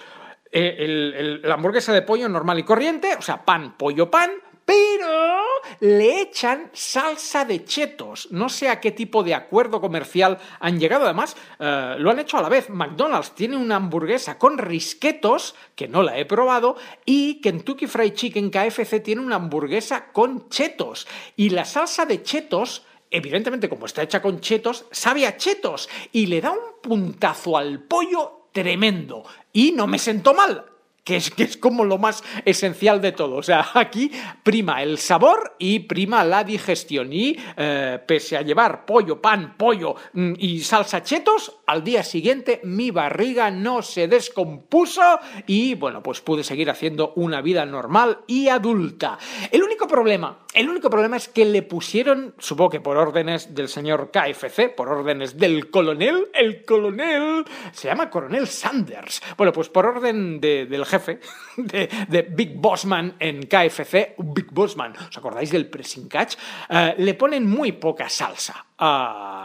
eh, 0.51 0.75
el- 0.77 1.41
la 1.41 1.55
hamburguesa 1.55 1.93
de 1.93 2.03
pollo 2.03 2.29
normal 2.29 2.59
y 2.59 2.63
corriente, 2.63 3.15
o 3.17 3.21
sea, 3.23 3.43
pan, 3.43 3.75
pollo, 3.75 4.11
pan, 4.11 4.29
pero 4.71 5.43
le 5.81 6.21
echan 6.21 6.69
salsa 6.71 7.43
de 7.43 7.65
chetos. 7.65 8.29
No 8.31 8.47
sé 8.47 8.69
a 8.69 8.79
qué 8.79 8.91
tipo 8.91 9.21
de 9.21 9.33
acuerdo 9.33 9.81
comercial 9.81 10.37
han 10.61 10.79
llegado. 10.79 11.03
Además, 11.03 11.35
eh, 11.59 11.95
lo 11.97 12.09
han 12.09 12.19
hecho 12.19 12.37
a 12.37 12.41
la 12.41 12.47
vez. 12.47 12.69
McDonald's 12.69 13.35
tiene 13.35 13.57
una 13.57 13.75
hamburguesa 13.75 14.37
con 14.37 14.57
risquetos, 14.57 15.55
que 15.75 15.89
no 15.89 16.03
la 16.03 16.17
he 16.17 16.25
probado, 16.25 16.77
y 17.05 17.41
Kentucky 17.41 17.87
Fried 17.87 18.13
Chicken 18.13 18.49
KFC 18.49 19.01
tiene 19.03 19.21
una 19.21 19.35
hamburguesa 19.35 20.13
con 20.13 20.47
chetos. 20.47 21.05
Y 21.35 21.49
la 21.49 21.65
salsa 21.65 22.05
de 22.05 22.23
chetos 22.23 22.85
evidentemente 23.13 23.67
como 23.67 23.87
está 23.87 24.03
hecha 24.03 24.21
con 24.21 24.39
chetos, 24.39 24.85
sabe 24.89 25.27
a 25.27 25.35
chetos 25.35 25.89
y 26.13 26.27
le 26.27 26.39
da 26.39 26.51
un 26.51 26.79
puntazo 26.81 27.57
al 27.57 27.83
pollo 27.83 28.47
tremendo. 28.53 29.25
Y 29.51 29.73
no 29.73 29.85
me 29.85 29.99
sentó 29.99 30.33
mal. 30.33 30.70
Que 31.03 31.15
es, 31.15 31.31
que 31.31 31.43
es 31.43 31.57
como 31.57 31.83
lo 31.83 31.97
más 31.97 32.23
esencial 32.45 33.01
de 33.01 33.11
todo. 33.11 33.37
O 33.37 33.43
sea, 33.43 33.69
aquí 33.73 34.11
prima 34.43 34.83
el 34.83 34.97
sabor 34.97 35.55
y 35.57 35.79
prima 35.79 36.23
la 36.23 36.43
digestión. 36.43 37.11
Y 37.11 37.37
eh, 37.57 37.99
pese 38.05 38.37
a 38.37 38.41
llevar 38.41 38.85
pollo, 38.85 39.21
pan, 39.21 39.55
pollo 39.57 39.95
mm, 40.13 40.33
y 40.37 40.59
salsa 40.59 41.03
chetos, 41.03 41.59
al 41.65 41.83
día 41.83 42.03
siguiente 42.03 42.61
mi 42.63 42.91
barriga 42.91 43.49
no 43.49 43.81
se 43.81 44.07
descompuso 44.07 45.19
y 45.47 45.75
bueno, 45.75 46.03
pues 46.03 46.21
pude 46.21 46.43
seguir 46.43 46.69
haciendo 46.69 47.13
una 47.15 47.41
vida 47.41 47.65
normal 47.65 48.19
y 48.27 48.49
adulta. 48.49 49.17
El 49.51 49.63
único 49.63 49.87
problema, 49.87 50.39
el 50.53 50.69
único 50.69 50.89
problema 50.89 51.17
es 51.17 51.27
que 51.27 51.45
le 51.45 51.61
pusieron, 51.61 52.35
supongo 52.37 52.71
que 52.71 52.81
por 52.81 52.97
órdenes 52.97 53.55
del 53.55 53.67
señor 53.69 54.11
KFC, 54.11 54.75
por 54.75 54.89
órdenes 54.89 55.37
del 55.37 55.69
coronel, 55.69 56.27
el 56.33 56.65
coronel, 56.65 57.45
se 57.71 57.87
llama 57.87 58.09
coronel 58.09 58.47
Sanders. 58.47 59.21
Bueno, 59.37 59.53
pues 59.53 59.69
por 59.69 59.85
orden 59.85 60.39
de- 60.41 60.65
del 60.65 60.85
jefe, 60.85 61.19
de, 61.57 61.89
de 62.09 62.21
Big 62.23 62.55
Bossman 62.55 63.15
en 63.19 63.43
KFC, 63.43 64.15
Big 64.17 64.51
Bossman, 64.51 64.93
¿os 65.09 65.17
acordáis 65.17 65.51
del 65.51 65.69
pressing 65.69 66.07
catch? 66.09 66.35
Eh, 66.69 66.95
le 66.97 67.13
ponen 67.13 67.49
muy 67.49 67.71
poca 67.73 68.09
salsa. 68.09 68.65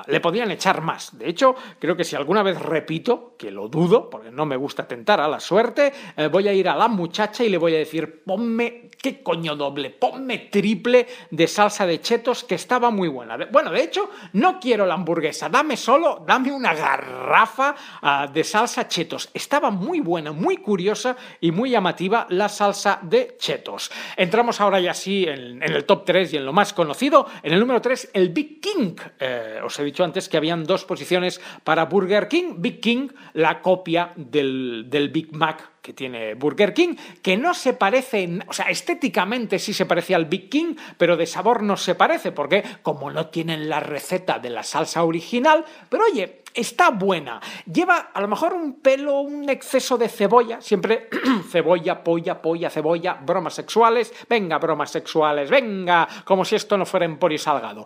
Le 0.06 0.20
podían 0.20 0.50
echar 0.50 0.80
más. 0.80 1.18
De 1.18 1.28
hecho, 1.28 1.54
creo 1.78 1.94
que 1.94 2.04
si 2.04 2.16
alguna 2.16 2.42
vez 2.42 2.58
repito, 2.58 3.34
que 3.36 3.50
lo 3.50 3.68
dudo, 3.68 4.08
porque 4.08 4.30
no 4.30 4.46
me 4.46 4.56
gusta 4.56 4.88
tentar 4.88 5.20
a 5.20 5.28
la 5.28 5.40
suerte, 5.40 5.92
eh, 6.16 6.28
voy 6.28 6.48
a 6.48 6.54
ir 6.54 6.68
a 6.68 6.76
la 6.76 6.88
muchacha 6.88 7.44
y 7.44 7.50
le 7.50 7.58
voy 7.58 7.74
a 7.74 7.78
decir, 7.78 8.22
ponme, 8.24 8.88
¿qué 9.02 9.22
coño 9.22 9.54
doble? 9.56 9.90
Ponme 9.90 10.38
triple 10.38 11.06
de 11.30 11.46
salsa 11.46 11.86
de 11.86 12.00
chetos 12.00 12.44
que 12.44 12.54
estaba 12.54 12.90
muy 12.90 13.08
buena. 13.08 13.36
Bueno, 13.50 13.70
de 13.70 13.82
hecho, 13.82 14.08
no 14.32 14.58
quiero 14.58 14.86
la 14.86 14.94
hamburguesa, 14.94 15.50
dame 15.50 15.76
solo, 15.76 16.24
dame 16.26 16.50
una 16.52 16.72
garrafa 16.72 17.74
ah, 18.00 18.28
de 18.32 18.42
salsa 18.42 18.88
chetos. 18.88 19.28
Estaba 19.34 19.70
muy 19.70 20.00
buena, 20.00 20.32
muy 20.32 20.58
curiosa 20.58 21.16
y 21.40 21.50
muy 21.50 21.70
llamativa 21.70 22.26
la 22.30 22.48
salsa 22.48 23.00
de 23.02 23.36
chetos. 23.38 23.90
Entramos 24.16 24.60
ahora 24.60 24.80
ya 24.80 24.94
sí 24.94 25.24
en, 25.24 25.62
en 25.62 25.72
el 25.74 25.84
top 25.84 26.04
3 26.06 26.32
y 26.32 26.36
en 26.38 26.46
lo 26.46 26.52
más 26.54 26.72
conocido. 26.72 27.26
En 27.42 27.52
el 27.52 27.60
número 27.60 27.82
3, 27.82 28.10
el 28.14 28.30
Big 28.30 28.60
King. 28.60 28.94
Eh, 29.18 29.25
os 29.64 29.78
he 29.78 29.84
dicho 29.84 30.04
antes 30.04 30.28
que 30.28 30.36
habían 30.36 30.64
dos 30.64 30.84
posiciones 30.84 31.40
para 31.64 31.86
Burger 31.86 32.28
King. 32.28 32.54
Big 32.58 32.80
King, 32.80 33.08
la 33.32 33.60
copia 33.60 34.12
del, 34.16 34.86
del 34.88 35.10
Big 35.10 35.32
Mac 35.32 35.75
que 35.86 35.92
tiene 35.92 36.34
Burger 36.34 36.74
King, 36.74 36.96
que 37.22 37.36
no 37.36 37.54
se 37.54 37.72
parece, 37.72 38.40
o 38.48 38.52
sea, 38.52 38.66
estéticamente 38.66 39.60
sí 39.60 39.72
se 39.72 39.86
parece 39.86 40.16
al 40.16 40.24
Big 40.24 40.50
King, 40.50 40.74
pero 40.98 41.16
de 41.16 41.26
sabor 41.26 41.62
no 41.62 41.76
se 41.76 41.94
parece, 41.94 42.32
porque 42.32 42.64
como 42.82 43.08
no 43.12 43.28
tienen 43.28 43.68
la 43.68 43.78
receta 43.78 44.40
de 44.40 44.50
la 44.50 44.64
salsa 44.64 45.04
original, 45.04 45.64
pero 45.88 46.06
oye, 46.06 46.42
está 46.56 46.90
buena. 46.90 47.40
Lleva 47.72 48.10
a 48.12 48.20
lo 48.20 48.26
mejor 48.26 48.54
un 48.54 48.80
pelo, 48.80 49.20
un 49.20 49.48
exceso 49.48 49.96
de 49.96 50.08
cebolla, 50.08 50.60
siempre 50.60 51.08
cebolla, 51.50 52.02
polla, 52.02 52.40
polla, 52.42 52.70
cebolla, 52.70 53.14
bromas 53.14 53.54
sexuales, 53.54 54.12
venga, 54.28 54.58
bromas 54.58 54.90
sexuales, 54.90 55.50
venga, 55.50 56.08
como 56.24 56.44
si 56.44 56.56
esto 56.56 56.76
no 56.76 56.86
fuera 56.86 57.06
Emporio 57.06 57.38
Salgado. 57.38 57.84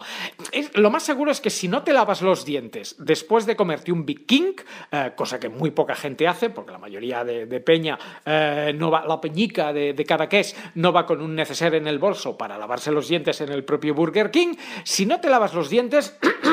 Lo 0.74 0.90
más 0.90 1.02
seguro 1.02 1.32
es 1.32 1.40
que 1.40 1.50
si 1.50 1.68
no 1.68 1.82
te 1.82 1.92
lavas 1.92 2.22
los 2.22 2.44
dientes 2.44 2.96
después 2.98 3.44
de 3.44 3.56
comerte 3.56 3.92
un 3.92 4.06
Big 4.06 4.24
King, 4.24 4.54
eh, 4.90 5.12
cosa 5.16 5.38
que 5.38 5.48
muy 5.48 5.72
poca 5.72 5.94
gente 5.94 6.26
hace, 6.26 6.48
porque 6.48 6.72
la 6.72 6.78
mayoría 6.78 7.24
de 7.24 7.60
peña 7.60 7.89
eh, 8.24 8.72
no 8.76 8.90
va, 8.90 9.04
la 9.06 9.20
peñica 9.20 9.72
de, 9.72 9.92
de 9.92 10.04
Cadaqués 10.04 10.54
no 10.74 10.92
va 10.92 11.06
con 11.06 11.20
un 11.20 11.34
neceser 11.34 11.74
en 11.74 11.86
el 11.86 11.98
bolso 11.98 12.36
para 12.36 12.58
lavarse 12.58 12.90
los 12.90 13.08
dientes 13.08 13.40
en 13.40 13.50
el 13.50 13.64
propio 13.64 13.94
Burger 13.94 14.30
King, 14.30 14.54
si 14.84 15.06
no 15.06 15.20
te 15.20 15.28
lavas 15.28 15.54
los 15.54 15.70
dientes, 15.70 16.18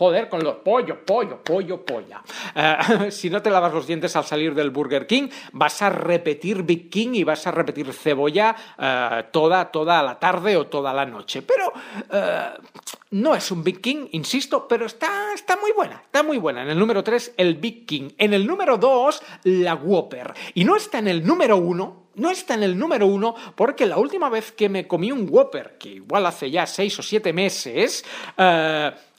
Joder, 0.00 0.30
con 0.30 0.42
los 0.42 0.56
pollo, 0.56 1.04
pollo, 1.04 1.44
pollo, 1.44 1.84
polla. 1.84 2.22
Eh, 2.54 3.10
si 3.10 3.28
no 3.28 3.42
te 3.42 3.50
lavas 3.50 3.74
los 3.74 3.86
dientes 3.86 4.16
al 4.16 4.24
salir 4.24 4.54
del 4.54 4.70
Burger 4.70 5.06
King, 5.06 5.28
vas 5.52 5.82
a 5.82 5.90
repetir 5.90 6.62
Big 6.62 6.88
King 6.88 7.10
y 7.12 7.22
vas 7.22 7.46
a 7.46 7.50
repetir 7.50 7.92
cebolla 7.92 8.56
eh, 8.78 9.24
toda, 9.30 9.70
toda 9.70 10.02
la 10.02 10.18
tarde 10.18 10.56
o 10.56 10.68
toda 10.68 10.94
la 10.94 11.04
noche. 11.04 11.42
Pero 11.42 11.74
eh, 12.10 12.48
no 13.10 13.34
es 13.34 13.50
un 13.50 13.62
Big 13.62 13.82
King, 13.82 14.06
insisto, 14.12 14.66
pero 14.66 14.86
está, 14.86 15.34
está 15.34 15.58
muy 15.58 15.72
buena, 15.72 16.00
está 16.02 16.22
muy 16.22 16.38
buena. 16.38 16.62
En 16.62 16.70
el 16.70 16.78
número 16.78 17.04
3, 17.04 17.34
el 17.36 17.56
Big 17.56 17.84
King. 17.84 18.08
En 18.16 18.32
el 18.32 18.46
número 18.46 18.78
2, 18.78 19.22
la 19.44 19.74
Whopper. 19.74 20.32
Y 20.54 20.64
no 20.64 20.76
está 20.76 21.00
en 21.00 21.08
el 21.08 21.26
número 21.26 21.58
1, 21.58 22.00
no 22.14 22.30
está 22.30 22.54
en 22.54 22.62
el 22.62 22.78
número 22.78 23.06
uno 23.06 23.34
porque 23.54 23.86
la 23.86 23.96
última 23.96 24.28
vez 24.28 24.52
que 24.52 24.68
me 24.68 24.86
comí 24.86 25.12
un 25.12 25.28
Whopper, 25.30 25.76
que 25.78 25.90
igual 25.90 26.26
hace 26.26 26.50
ya 26.50 26.66
seis 26.66 26.98
o 26.98 27.02
siete 27.02 27.32
meses, 27.32 28.04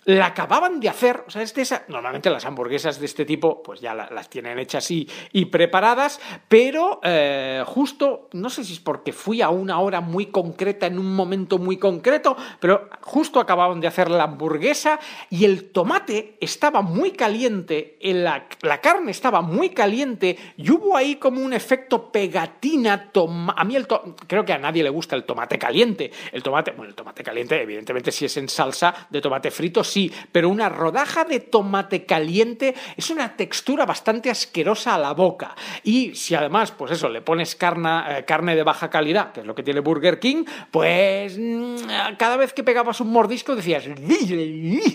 la 0.05 0.27
acababan 0.27 0.79
de 0.79 0.89
hacer, 0.89 1.23
o 1.27 1.29
sea, 1.29 1.41
es 1.43 1.53
normalmente 1.87 2.29
las 2.31 2.45
hamburguesas 2.45 2.99
de 2.99 3.05
este 3.05 3.23
tipo 3.23 3.61
pues 3.61 3.81
ya 3.81 3.93
la- 3.93 4.09
las 4.09 4.29
tienen 4.29 4.57
hechas 4.57 4.89
y, 4.89 5.07
y 5.31 5.45
preparadas, 5.45 6.19
pero 6.47 6.99
eh, 7.03 7.63
justo, 7.67 8.27
no 8.33 8.49
sé 8.49 8.63
si 8.63 8.73
es 8.73 8.79
porque 8.79 9.13
fui 9.13 9.41
a 9.43 9.49
una 9.49 9.79
hora 9.79 10.01
muy 10.01 10.27
concreta, 10.27 10.87
en 10.87 10.97
un 10.97 11.13
momento 11.15 11.59
muy 11.59 11.77
concreto, 11.77 12.35
pero 12.59 12.89
justo 13.01 13.39
acababan 13.39 13.79
de 13.79 13.87
hacer 13.87 14.09
la 14.09 14.23
hamburguesa 14.23 14.99
y 15.29 15.45
el 15.45 15.71
tomate 15.71 16.35
estaba 16.41 16.81
muy 16.81 17.11
caliente, 17.11 17.97
en 18.01 18.23
la, 18.23 18.47
la 18.63 18.81
carne 18.81 19.11
estaba 19.11 19.41
muy 19.41 19.69
caliente 19.69 20.35
y 20.57 20.71
hubo 20.71 20.97
ahí 20.97 21.17
como 21.17 21.41
un 21.41 21.53
efecto 21.53 22.11
pegatina, 22.11 23.11
a 23.55 23.63
mí 23.63 23.75
el 23.75 23.85
creo 24.27 24.43
que 24.45 24.53
a 24.53 24.57
nadie 24.57 24.81
le 24.81 24.89
gusta 24.89 25.15
el 25.15 25.25
tomate 25.25 25.59
caliente, 25.59 26.11
el 26.31 26.41
tomate, 26.41 26.71
bueno, 26.71 26.89
el 26.89 26.95
tomate 26.95 27.23
caliente 27.23 27.61
evidentemente 27.61 28.11
si 28.11 28.25
es 28.25 28.35
en 28.37 28.49
salsa 28.49 29.07
de 29.09 29.21
tomate 29.21 29.51
frito 29.51 29.83
sí, 29.91 30.11
pero 30.31 30.49
una 30.49 30.69
rodaja 30.69 31.23
de 31.25 31.39
tomate 31.39 32.05
caliente 32.05 32.73
es 32.95 33.09
una 33.09 33.35
textura 33.35 33.85
bastante 33.85 34.29
asquerosa 34.29 34.95
a 34.95 34.99
la 34.99 35.13
boca. 35.13 35.55
Y 35.83 36.15
si 36.15 36.35
además, 36.35 36.71
pues 36.71 36.91
eso, 36.91 37.09
le 37.09 37.21
pones 37.21 37.55
carne, 37.55 38.19
eh, 38.19 38.25
carne 38.25 38.55
de 38.55 38.63
baja 38.63 38.89
calidad, 38.89 39.31
que 39.31 39.41
es 39.41 39.45
lo 39.45 39.55
que 39.55 39.63
tiene 39.63 39.81
Burger 39.81 40.19
King, 40.19 40.45
pues 40.71 41.37
mm, 41.37 41.75
cada 42.17 42.37
vez 42.37 42.53
que 42.53 42.63
pegabas 42.63 43.01
un 43.01 43.11
mordisco 43.11 43.55
decías, 43.55 43.85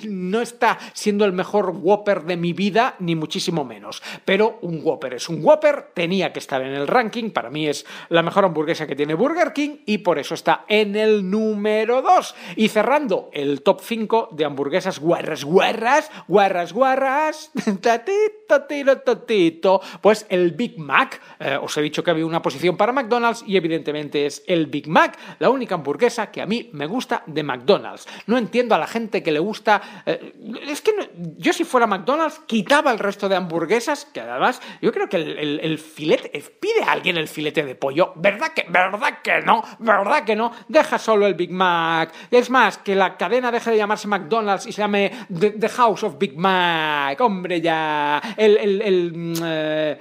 no 0.08 0.40
está 0.40 0.78
siendo 0.92 1.24
el 1.24 1.32
mejor 1.32 1.70
Whopper 1.70 2.22
de 2.22 2.36
mi 2.36 2.52
vida, 2.52 2.96
ni 2.98 3.14
muchísimo 3.14 3.64
menos. 3.64 4.02
Pero 4.24 4.58
un 4.62 4.80
Whopper 4.82 5.14
es 5.14 5.28
un 5.28 5.44
Whopper, 5.44 5.90
tenía 5.94 6.32
que 6.32 6.38
estar 6.38 6.62
en 6.62 6.72
el 6.72 6.86
ranking, 6.86 7.30
para 7.30 7.50
mí 7.50 7.66
es 7.66 7.86
la 8.08 8.22
mejor 8.22 8.44
hamburguesa 8.44 8.86
que 8.86 8.96
tiene 8.96 9.14
Burger 9.14 9.52
King 9.52 9.78
y 9.86 9.98
por 9.98 10.18
eso 10.18 10.34
está 10.34 10.64
en 10.68 10.96
el 10.96 11.28
número 11.30 12.02
2. 12.02 12.34
Y 12.56 12.68
cerrando 12.68 13.30
el 13.32 13.62
top 13.62 13.80
5 13.82 14.28
de 14.32 14.44
hamburguesas 14.44 14.85
guarras, 15.00 15.44
guarras, 15.44 16.10
guarras, 16.28 16.72
guarras, 16.72 17.50
tatito, 17.80 18.62
tiro, 18.68 18.98
tatito, 18.98 19.80
pues 20.00 20.26
el 20.28 20.52
Big 20.52 20.78
Mac. 20.78 21.20
Eh, 21.40 21.58
os 21.60 21.76
he 21.76 21.82
dicho 21.82 22.02
que 22.02 22.10
había 22.10 22.26
una 22.26 22.40
posición 22.42 22.76
para 22.76 22.92
McDonald's 22.92 23.44
y 23.46 23.56
evidentemente 23.56 24.26
es 24.26 24.42
el 24.46 24.66
Big 24.66 24.88
Mac, 24.88 25.18
la 25.38 25.50
única 25.50 25.74
hamburguesa 25.74 26.30
que 26.30 26.40
a 26.42 26.46
mí 26.46 26.70
me 26.72 26.86
gusta 26.86 27.22
de 27.26 27.42
McDonald's. 27.42 28.06
No 28.26 28.38
entiendo 28.38 28.74
a 28.74 28.78
la 28.78 28.86
gente 28.86 29.22
que 29.22 29.32
le 29.32 29.38
gusta... 29.40 30.02
eh, 30.06 30.34
es 30.66 30.80
que 30.82 30.92
yo 31.38 31.52
si 31.52 31.64
fuera 31.64 31.86
McDonald's 31.86 32.40
quitaba 32.46 32.92
el 32.92 32.98
resto 32.98 33.28
de 33.28 33.36
hamburguesas, 33.36 34.04
que 34.06 34.20
además 34.20 34.60
yo 34.80 34.92
creo 34.92 35.08
que 35.08 35.16
el, 35.16 35.38
el- 35.38 35.60
el 35.62 35.78
filete... 35.78 36.30
eh, 36.36 36.42
¿Pide 36.60 36.82
a 36.84 36.92
alguien 36.92 37.16
el 37.16 37.28
filete 37.28 37.64
de 37.64 37.74
pollo? 37.74 38.12
¿Verdad 38.16 38.52
que, 38.54 38.64
¿Verdad 38.68 39.18
que 39.22 39.40
no? 39.42 39.62
¿Verdad 39.78 40.24
que 40.24 40.36
no? 40.36 40.52
Deja 40.68 40.98
solo 40.98 41.26
el 41.26 41.34
Big 41.34 41.50
Mac. 41.50 42.12
Es 42.30 42.50
más, 42.50 42.78
que 42.78 42.94
la 42.94 43.16
cadena 43.16 43.50
deje 43.50 43.70
de 43.70 43.76
llamarse 43.76 44.08
McDonald's 44.08 44.66
y 44.66 44.72
se 44.76 44.82
llame 44.82 45.10
The, 45.38 45.50
The 45.52 45.68
House 45.70 46.02
of 46.04 46.18
Big 46.18 46.36
Mac. 46.36 47.18
Hombre, 47.20 47.60
ya. 47.60 48.20
El, 48.36 48.56
el- 48.58 48.82
el, 48.82 49.12
mm, 49.14 49.34
eh, 49.42 49.98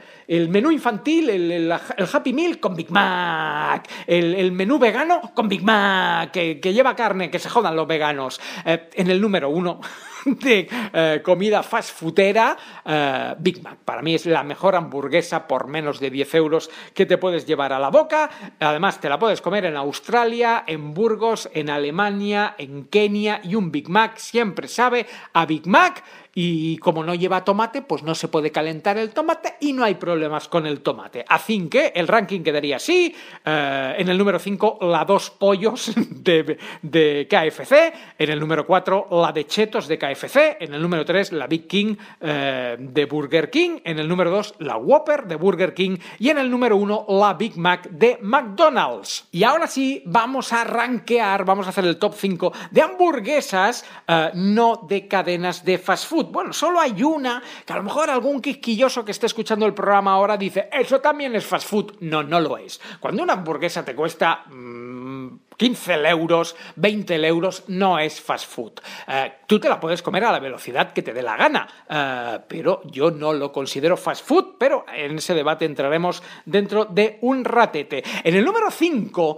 menú 0.50 0.70
infantil, 0.72 1.30
el, 1.30 1.72
Happy 1.72 2.34
Meal 2.34 2.60
con 2.60 2.76
Big 2.76 2.92
Mac, 2.92 3.88
el, 4.06 4.36
el 4.36 4.52
menú 4.52 4.78
vegano 4.78 5.32
con 5.34 5.48
Big 5.48 5.64
Mac, 5.64 6.32
que, 6.32 6.60
que 6.60 6.74
lleva 6.74 6.96
carne, 6.96 7.30
que 7.32 7.40
se 7.40 7.50
jodan 7.50 7.76
los 7.76 7.88
veganos. 7.88 8.40
Eh, 8.66 8.90
en 8.96 9.10
el 9.10 9.22
número 9.22 9.50
uno 9.50 9.80
de 10.44 10.68
eh, 10.94 11.22
comida 11.24 11.62
fast 11.64 11.94
foodera, 11.94 12.58
eh, 12.84 13.36
Big 13.40 13.62
Mac. 13.62 13.78
Para 13.86 14.02
mí 14.02 14.16
es 14.16 14.26
la 14.26 14.44
mejor 14.44 14.76
hamburguesa 14.76 15.48
por 15.48 15.68
menos 15.68 16.00
de 16.00 16.10
10 16.10 16.36
euros 16.36 16.70
que 16.94 17.06
te 17.06 17.18
puedes 17.18 17.46
llevar 17.46 17.74
a 17.74 17.80
la 17.80 17.90
boca. 17.90 18.30
Además, 18.60 19.00
te 19.00 19.10
la 19.10 19.20
puedes 19.20 19.42
comer 19.42 19.66
en 19.66 19.78
Australia, 19.78 20.64
en 20.66 20.94
Burgos, 20.94 21.50
en 21.54 21.70
Alemania, 21.70 22.56
en 22.58 22.86
Kenia 22.86 23.42
y 23.44 23.56
un 23.56 23.72
Big 23.72 23.90
Mac 23.90 24.18
siempre 24.18 24.68
sabe 24.68 25.06
a 25.34 25.46
Big 25.46 25.68
Mac. 25.68 26.04
Y 26.38 26.78
como 26.80 27.02
no 27.02 27.16
lleva 27.16 27.46
tomate, 27.46 27.82
pues 27.82 28.04
no 28.04 28.14
se 28.14 28.28
puede 28.28 28.52
calentar 28.52 28.98
el 28.98 29.12
tomate 29.12 29.56
y 29.62 29.72
no 29.72 29.86
hay 29.86 29.96
problemas 29.96 30.50
con 30.50 30.68
el 30.68 30.82
tomate. 30.82 31.24
Así 31.30 31.70
que 31.70 31.94
el 31.96 32.10
ranking 32.10 32.42
quedaría 32.42 32.76
así. 32.76 33.16
eh, 33.46 33.96
en 33.98 34.10
el 34.10 34.18
número 34.18 34.38
5, 34.38 34.80
la 34.82 35.06
dos 35.06 35.30
pollos 35.30 35.94
de, 36.10 37.28
KFC. 37.30 37.94
En 38.20 38.30
el 38.30 38.40
número 38.42 38.68
4, 38.68 39.08
la 39.12 39.32
de 39.32 39.48
chetos 39.48 39.88
de 39.88 39.98
KFC. 39.98 40.58
En 40.60 40.74
el 40.74 40.82
número 40.82 41.06
3, 41.06 41.32
la 41.32 41.48
Big 41.48 41.68
King 41.68 41.96
eh, 42.20 42.76
de 42.78 43.06
Burger 43.06 43.50
King. 43.50 43.80
En 43.86 44.00
el 44.00 44.08
número 44.10 44.30
2, 44.30 44.56
la 44.60 44.76
Whopper 44.76 45.28
de 45.28 45.38
Burger 45.38 45.74
King. 45.74 45.98
Y 46.20 46.32
en 46.32 46.40
el 46.40 46.52
número 46.52 46.76
1, 46.76 47.06
la 47.08 47.36
Big 47.36 47.56
Mac 47.56 47.90
de 47.90 48.18
McDonald's. 48.22 49.30
Y 49.32 49.44
ahora 49.44 49.68
sí, 49.68 50.04
vamos 50.06 50.52
a 50.52 50.66
rankear, 50.66 51.46
vamos 51.46 51.66
a 51.68 51.70
hacer 51.70 51.86
el 51.86 51.98
top 51.98 52.14
5 52.14 52.52
de 52.72 52.82
hamburguesas, 52.82 53.86
eh, 54.06 54.32
no 54.34 54.86
de 54.86 55.08
cadenas 55.08 55.64
de 55.64 55.78
fast 55.78 56.10
food. 56.10 56.25
Bueno, 56.28 56.54
solo 56.54 56.80
hay 56.80 57.02
una 57.04 57.42
que 57.66 57.74
a 57.74 57.78
lo 57.78 57.84
mejor 57.84 58.10
algún 58.10 58.42
quisquilloso 58.42 59.04
que 59.06 59.12
esté 59.12 59.26
escuchando 59.26 59.66
el 59.66 59.74
programa 59.74 60.14
ahora 60.14 60.38
dice, 60.38 60.70
eso 60.72 61.00
también 61.02 61.36
es 61.36 61.46
fast 61.46 61.68
food. 61.68 61.94
No, 62.02 62.24
no 62.24 62.40
lo 62.40 62.58
es. 62.58 62.80
Cuando 63.00 63.24
una 63.24 63.34
hamburguesa 63.34 63.84
te 63.84 63.96
cuesta... 63.96 64.44
mm, 64.48 65.45
15 65.58 65.94
euros, 66.10 66.56
20 66.76 67.16
euros, 67.28 67.64
no 67.68 68.00
es 68.00 68.20
fast 68.22 68.50
food. 68.50 68.74
Eh, 69.08 69.34
tú 69.48 69.60
te 69.60 69.70
la 69.70 69.80
puedes 69.80 70.02
comer 70.02 70.26
a 70.26 70.32
la 70.32 70.40
velocidad 70.40 70.92
que 70.94 71.02
te 71.02 71.14
dé 71.14 71.22
la 71.22 71.38
gana, 71.38 71.68
eh, 71.90 72.40
pero 72.48 72.82
yo 72.86 73.12
no 73.12 73.34
lo 73.34 73.52
considero 73.52 73.98
fast 73.98 74.26
food, 74.26 74.56
pero 74.60 74.86
en 74.94 75.18
ese 75.18 75.34
debate 75.34 75.66
entraremos 75.66 76.22
dentro 76.46 76.86
de 76.86 77.20
un 77.22 77.46
ratete. 77.46 78.04
En 78.24 78.36
el 78.36 78.44
número 78.44 78.70
5, 78.70 79.38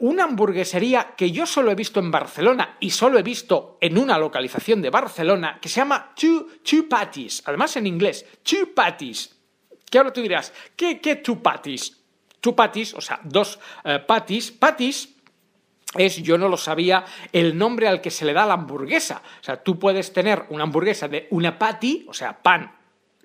una 0.00 0.24
hamburguesería 0.24 1.14
que 1.16 1.30
yo 1.30 1.46
solo 1.46 1.70
he 1.70 1.74
visto 1.74 2.00
en 2.00 2.10
Barcelona 2.10 2.76
y 2.80 2.90
solo 2.90 3.18
he 3.18 3.22
visto 3.22 3.78
en 3.80 3.98
una 3.98 4.18
localización 4.18 4.82
de 4.82 4.90
Barcelona 4.90 5.58
que 5.60 5.68
se 5.68 5.80
llama 5.80 6.12
Two, 6.14 6.46
Two 6.62 6.88
Patties, 6.88 7.42
además 7.46 7.76
en 7.76 7.86
inglés, 7.86 8.26
Two 8.42 8.74
Patties. 8.74 9.34
Que 9.90 9.98
ahora 9.98 10.12
tú 10.12 10.22
dirás, 10.22 10.52
¿qué, 10.76 11.00
qué 11.00 11.16
Two 11.16 11.42
Patties? 11.42 12.00
Two 12.40 12.54
Patties, 12.54 12.94
o 12.94 13.00
sea, 13.00 13.20
dos 13.22 13.58
eh, 13.84 14.00
patties, 14.00 14.50
patties 14.52 15.13
es, 15.96 16.16
yo 16.22 16.38
no 16.38 16.48
lo 16.48 16.56
sabía, 16.56 17.04
el 17.32 17.56
nombre 17.56 17.88
al 17.88 18.00
que 18.00 18.10
se 18.10 18.24
le 18.24 18.32
da 18.32 18.46
la 18.46 18.54
hamburguesa. 18.54 19.22
O 19.40 19.44
sea, 19.44 19.62
tú 19.62 19.78
puedes 19.78 20.12
tener 20.12 20.46
una 20.50 20.64
hamburguesa 20.64 21.08
de 21.08 21.28
una 21.30 21.58
patty, 21.58 22.06
o 22.08 22.14
sea, 22.14 22.42
pan, 22.42 22.72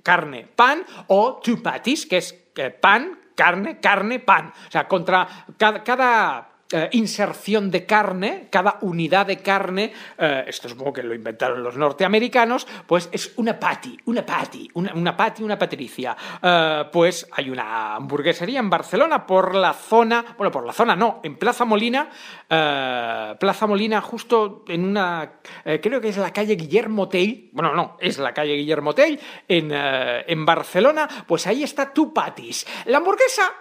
carne, 0.04 0.48
pan, 0.56 0.86
o 1.08 1.40
two 1.44 1.62
patties, 1.62 2.06
que 2.06 2.18
es 2.18 2.38
eh, 2.56 2.70
pan, 2.70 3.20
carne, 3.36 3.80
carne, 3.80 4.20
pan. 4.20 4.54
O 4.68 4.72
sea, 4.72 4.88
contra 4.88 5.46
cada, 5.58 5.84
cada, 5.84 6.50
eh, 6.72 6.88
inserción 6.92 7.72
de 7.72 7.88
carne, 7.88 8.48
cada 8.52 8.78
unidad 8.82 9.26
de 9.26 9.40
carne, 9.40 9.92
eh, 10.20 10.44
esto 10.46 10.70
supongo 10.70 10.94
que 10.94 11.02
lo 11.02 11.16
inventaron 11.16 11.64
los 11.64 11.76
norteamericanos, 11.76 12.68
pues 12.86 13.10
es 13.12 13.34
una 13.38 13.60
patty, 13.60 13.98
una 14.06 14.24
patty, 14.24 14.70
una, 14.76 14.94
una 14.94 15.18
patty, 15.18 15.42
una 15.42 15.58
patricia. 15.58 16.16
Eh, 16.40 16.86
pues 16.94 17.28
hay 17.32 17.50
una 17.50 17.96
hamburguesería 17.96 18.60
en 18.60 18.70
Barcelona 18.70 19.26
por 19.26 19.56
la 19.56 19.74
zona, 19.74 20.24
bueno, 20.38 20.52
por 20.52 20.64
la 20.64 20.74
zona 20.74 20.96
no, 20.96 21.22
en 21.24 21.38
Plaza 21.38 21.66
Molina, 21.66 22.08
Plaza 22.48 23.66
Molina 23.66 24.02
justo 24.02 24.64
en 24.68 24.84
una, 24.86 25.40
creo 25.64 26.00
que 26.00 26.10
es 26.10 26.18
la 26.18 26.32
calle 26.32 26.56
Guillermo 26.56 27.10
Tell, 27.10 27.50
bueno, 27.52 27.74
no, 27.74 27.98
es 28.00 28.20
la 28.20 28.32
calle 28.32 28.54
Guillermo 28.54 28.94
Tell, 28.94 29.20
en, 29.48 29.72
en 29.72 30.46
Barcelona, 30.46 31.08
pues 31.26 31.48
ahí 31.48 31.64
está 31.64 31.92
tu 31.92 32.14
patis. 32.14 32.68
La 32.86 32.98
hamburguesa 32.98 33.52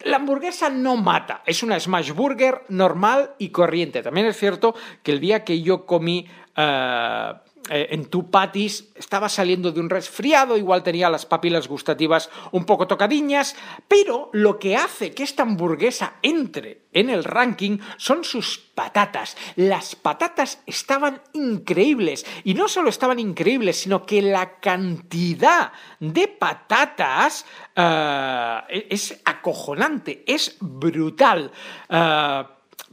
la 0.00 0.16
hamburguesa 0.16 0.68
no 0.68 0.96
mata, 0.96 1.42
es 1.46 1.62
una 1.62 1.78
smash 1.78 2.12
burger 2.12 2.62
normal 2.68 3.34
y 3.38 3.50
corriente. 3.50 4.02
También 4.02 4.26
es 4.26 4.36
cierto 4.38 4.74
que 5.02 5.12
el 5.12 5.20
día 5.20 5.44
que 5.44 5.62
yo 5.62 5.86
comí 5.86 6.26
eh, 6.56 7.32
eh, 7.70 7.88
en 7.90 8.06
tu 8.06 8.30
patis 8.30 8.90
estaba 8.94 9.28
saliendo 9.28 9.72
de 9.72 9.80
un 9.80 9.88
resfriado, 9.88 10.56
igual 10.56 10.82
tenía 10.82 11.08
las 11.08 11.24
papilas 11.24 11.66
gustativas 11.66 12.28
un 12.52 12.66
poco 12.66 12.86
tocadiñas, 12.86 13.56
pero 13.88 14.28
lo 14.32 14.58
que 14.58 14.76
hace 14.76 15.14
que 15.14 15.22
esta 15.22 15.44
hamburguesa 15.44 16.14
entre 16.20 16.82
en 16.92 17.08
el 17.08 17.24
ranking 17.24 17.78
son 17.96 18.22
sus 18.22 18.58
patatas. 18.58 19.36
Las 19.56 19.96
patatas 19.96 20.60
estaban 20.66 21.22
increíbles 21.32 22.26
y 22.44 22.52
no 22.54 22.68
solo 22.68 22.90
estaban 22.90 23.18
increíbles, 23.18 23.78
sino 23.78 24.04
que 24.04 24.20
la 24.20 24.58
cantidad 24.60 25.72
de 26.00 26.28
patatas 26.28 27.46
eh, 27.74 28.86
es 28.90 29.20
acojonante, 29.24 30.22
es 30.26 30.56
brutal. 30.60 31.50
Eh, 31.88 32.44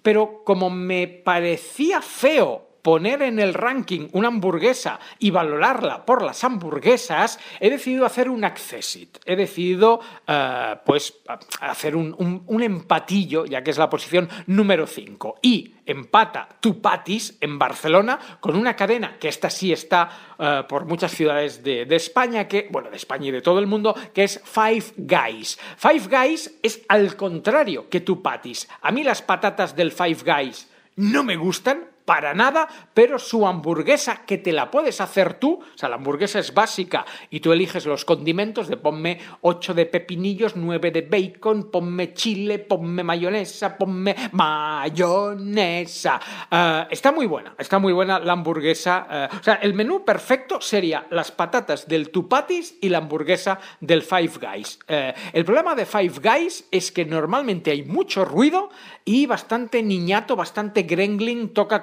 pero 0.02 0.44
como 0.44 0.70
me 0.70 1.08
parecía 1.08 2.02
feo 2.02 2.71
poner 2.82 3.22
en 3.22 3.40
el 3.40 3.54
ranking 3.54 4.08
una 4.14 4.28
hamburguesa 4.30 5.00
y 5.20 5.30
valorarla 5.32 6.06
por 6.06 6.22
las 6.24 6.44
hamburguesas, 6.44 7.40
he 7.60 7.70
decidido 7.70 8.06
hacer 8.06 8.30
un 8.30 8.44
accessit. 8.44 9.18
He 9.26 9.36
decidido, 9.36 10.00
eh, 10.28 10.76
pues, 10.86 11.20
hacer 11.60 11.96
un, 11.96 12.16
un- 12.48 12.62
empatillo, 12.62 13.46
ya 13.46 13.64
que 13.64 13.72
es 13.72 13.78
la 13.78 13.90
posición 13.90 14.30
número 14.48 14.86
5. 14.88 15.36
Y 15.42 15.74
empata 15.86 16.48
Tu 16.60 16.80
Patis 16.80 17.38
en 17.42 17.58
Barcelona 17.58 18.20
con 18.40 18.56
una 18.56 18.76
cadena 18.76 19.18
que 19.20 19.28
esta 19.28 19.50
sí 19.50 19.74
está 19.74 20.10
eh, 20.40 20.64
por 20.70 20.86
muchas 20.86 21.12
ciudades 21.12 21.64
de, 21.64 21.86
de 21.86 21.96
España, 21.96 22.48
que, 22.48 22.68
bueno, 22.72 22.90
de 22.90 22.98
España 22.98 23.28
y 23.28 23.32
de 23.32 23.42
todo 23.42 23.60
el 23.60 23.68
mundo, 23.68 23.96
que 24.14 24.24
es 24.24 24.42
Five 24.44 24.94
Guys. 24.98 25.58
Five 25.78 26.08
Guys 26.08 26.60
es 26.62 26.82
al 26.88 27.16
contrario 27.16 27.90
que 27.90 28.02
Tu 28.02 28.22
Patis. 28.22 28.68
A 28.82 28.92
mí 28.92 29.04
las 29.04 29.22
patatas 29.22 29.76
del 29.76 29.92
Five 29.92 30.20
Guys 30.24 30.70
no 30.96 31.24
me 31.24 31.36
gustan 31.36 31.86
para 32.06 32.34
nada, 32.34 32.68
pero 32.94 33.20
su 33.20 33.48
hamburguesa 33.48 34.26
que 34.26 34.38
te 34.38 34.52
la 34.52 34.72
puedes 34.72 35.02
hacer 35.02 35.36
tú, 35.36 35.60
o 35.62 35.78
sea, 35.78 35.90
la 35.90 35.96
hamburguesa 35.96 36.40
es 36.40 36.54
básica 36.54 37.06
y 37.30 37.40
tú 37.40 37.52
eliges 37.52 37.86
los 37.86 38.06
condimentos 38.06 38.68
de 38.68 38.78
ponme 38.78 39.20
8 39.42 39.74
de 39.74 39.86
pepinillos, 39.86 40.56
9 40.56 40.92
de 40.92 41.02
bacon, 41.02 41.70
ponme 41.72 42.14
chile, 42.14 42.60
ponme 42.60 43.04
mayonesa, 43.04 43.78
ponme 43.78 44.16
mayonesa. 44.32 46.20
Eh, 46.50 46.88
está 46.90 47.12
muy 47.12 47.28
buena, 47.28 47.56
está 47.58 47.80
muy 47.80 47.94
buena 47.94 48.20
la 48.20 48.34
hamburguesa. 48.34 49.08
eh, 49.10 49.28
o 49.40 49.44
sea, 49.44 49.56
el 49.56 49.74
menú 49.74 50.04
perfecto 50.04 50.62
sería 50.62 51.06
las 51.10 51.32
patatas 51.32 51.88
del 51.88 52.10
Tupatis 52.10 52.78
y 52.82 52.90
la 52.90 53.00
hamburguesa 53.00 53.60
del 53.80 54.02
Five 54.02 54.34
Guys. 54.40 54.80
Eh, 54.88 55.14
el 55.34 55.46
problema 55.46 55.76
de 55.76 55.86
Five 55.86 56.20
Guys 56.22 56.66
es 56.72 56.92
que 56.92 57.06
normalmente 57.06 57.72
hay 57.72 57.84
mucho 57.84 58.26
ruido 58.26 58.70
y 59.06 59.26
bastante 59.26 59.82
niñato, 59.84 60.36
bastante 60.36 60.84
gremlin 60.84 61.54
toca 61.54 61.82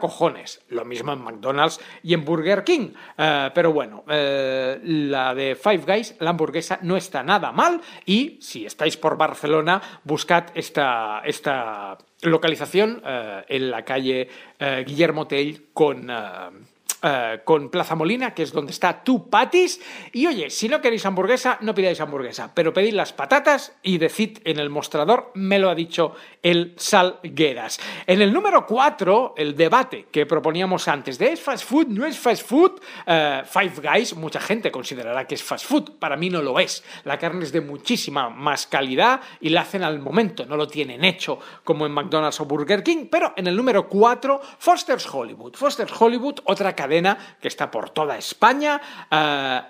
Lo 0.68 0.84
mismo 0.84 1.12
en 1.12 1.22
McDonald's 1.22 1.80
y 2.02 2.14
en 2.14 2.24
Burger 2.24 2.64
King. 2.64 2.90
Eh, 3.16 3.50
pero 3.54 3.72
bueno, 3.72 4.04
eh, 4.08 4.80
la 4.82 5.34
de 5.34 5.54
Five 5.54 5.84
Guys, 5.86 6.16
la 6.20 6.30
hamburguesa 6.30 6.78
no 6.82 6.96
está 6.96 7.22
nada 7.22 7.52
mal 7.52 7.80
y 8.06 8.38
si 8.40 8.66
estáis 8.66 8.96
por 8.96 9.16
Barcelona, 9.16 9.80
buscad 10.04 10.46
esta, 10.54 11.22
esta 11.24 11.98
localización 12.22 13.02
eh, 13.04 13.44
en 13.48 13.70
la 13.70 13.84
calle 13.84 14.28
Guillermo 14.84 15.26
Tell 15.26 15.68
con... 15.72 16.10
eh, 17.00 17.42
con 17.44 17.70
Plaza 17.70 17.94
Molina, 17.94 18.34
que 18.34 18.42
es 18.42 18.52
donde 18.52 18.72
está 18.72 19.04
tu 19.04 19.30
patis. 19.30 19.80
Y 20.12 20.26
oye, 20.26 20.50
si 20.50 20.68
no 20.68 20.80
queréis 20.80 21.06
hamburguesa, 21.06 21.56
no 21.60 21.72
pidáis 21.72 22.00
hamburguesa, 22.00 22.50
pero 22.52 22.72
pedid 22.72 22.92
las 22.92 23.12
patatas 23.12 23.76
y 23.84 23.98
decid 23.98 24.38
en 24.44 24.58
el 24.58 24.68
mostrador, 24.68 25.30
me 25.34 25.60
lo 25.60 25.70
ha 25.70 25.76
dicho 25.76 26.16
el 26.42 26.74
Salgueras. 26.76 27.78
En 28.04 28.20
el 28.20 28.32
número 28.32 28.66
4, 28.66 29.34
el 29.36 29.54
debate 29.54 30.06
que 30.10 30.26
proponíamos 30.26 30.88
antes 30.88 31.18
de 31.18 31.32
¿es 31.34 31.40
fast 31.40 31.64
food? 31.64 31.86
¿No 31.86 32.04
es 32.04 32.18
fast 32.18 32.44
food? 32.44 32.80
Eh, 33.06 33.42
Five 33.44 33.74
Guys, 33.80 34.16
mucha 34.16 34.40
gente 34.40 34.72
considerará 34.72 35.24
que 35.24 35.36
es 35.36 35.42
fast 35.42 35.66
food, 35.66 35.98
para 36.00 36.16
mí 36.16 36.30
no 36.30 36.42
lo 36.42 36.58
es. 36.58 36.82
La 37.04 37.16
carne 37.16 37.44
es 37.44 37.52
de 37.52 37.60
muchísima 37.60 38.28
más 38.28 38.66
calidad 38.66 39.20
y 39.40 39.50
la 39.50 39.60
hacen 39.60 39.84
al 39.84 40.00
momento, 40.00 40.46
no 40.46 40.56
lo 40.56 40.66
tienen 40.66 41.04
hecho 41.04 41.38
como 41.62 41.86
en 41.86 41.92
McDonald's 41.92 42.40
o 42.40 42.44
Burger 42.44 42.82
King, 42.82 43.06
pero 43.08 43.34
en 43.36 43.46
el 43.46 43.56
número 43.56 43.88
4, 43.88 44.40
Foster's 44.58 45.06
Hollywood. 45.14 45.54
Foster's 45.54 45.92
Hollywood, 45.96 46.40
otra 46.44 46.74
cadena 46.78 47.18
que 47.40 47.48
está 47.48 47.72
por 47.72 47.90
toda 47.90 48.16
España. 48.16 48.80
Eh, 49.10 49.60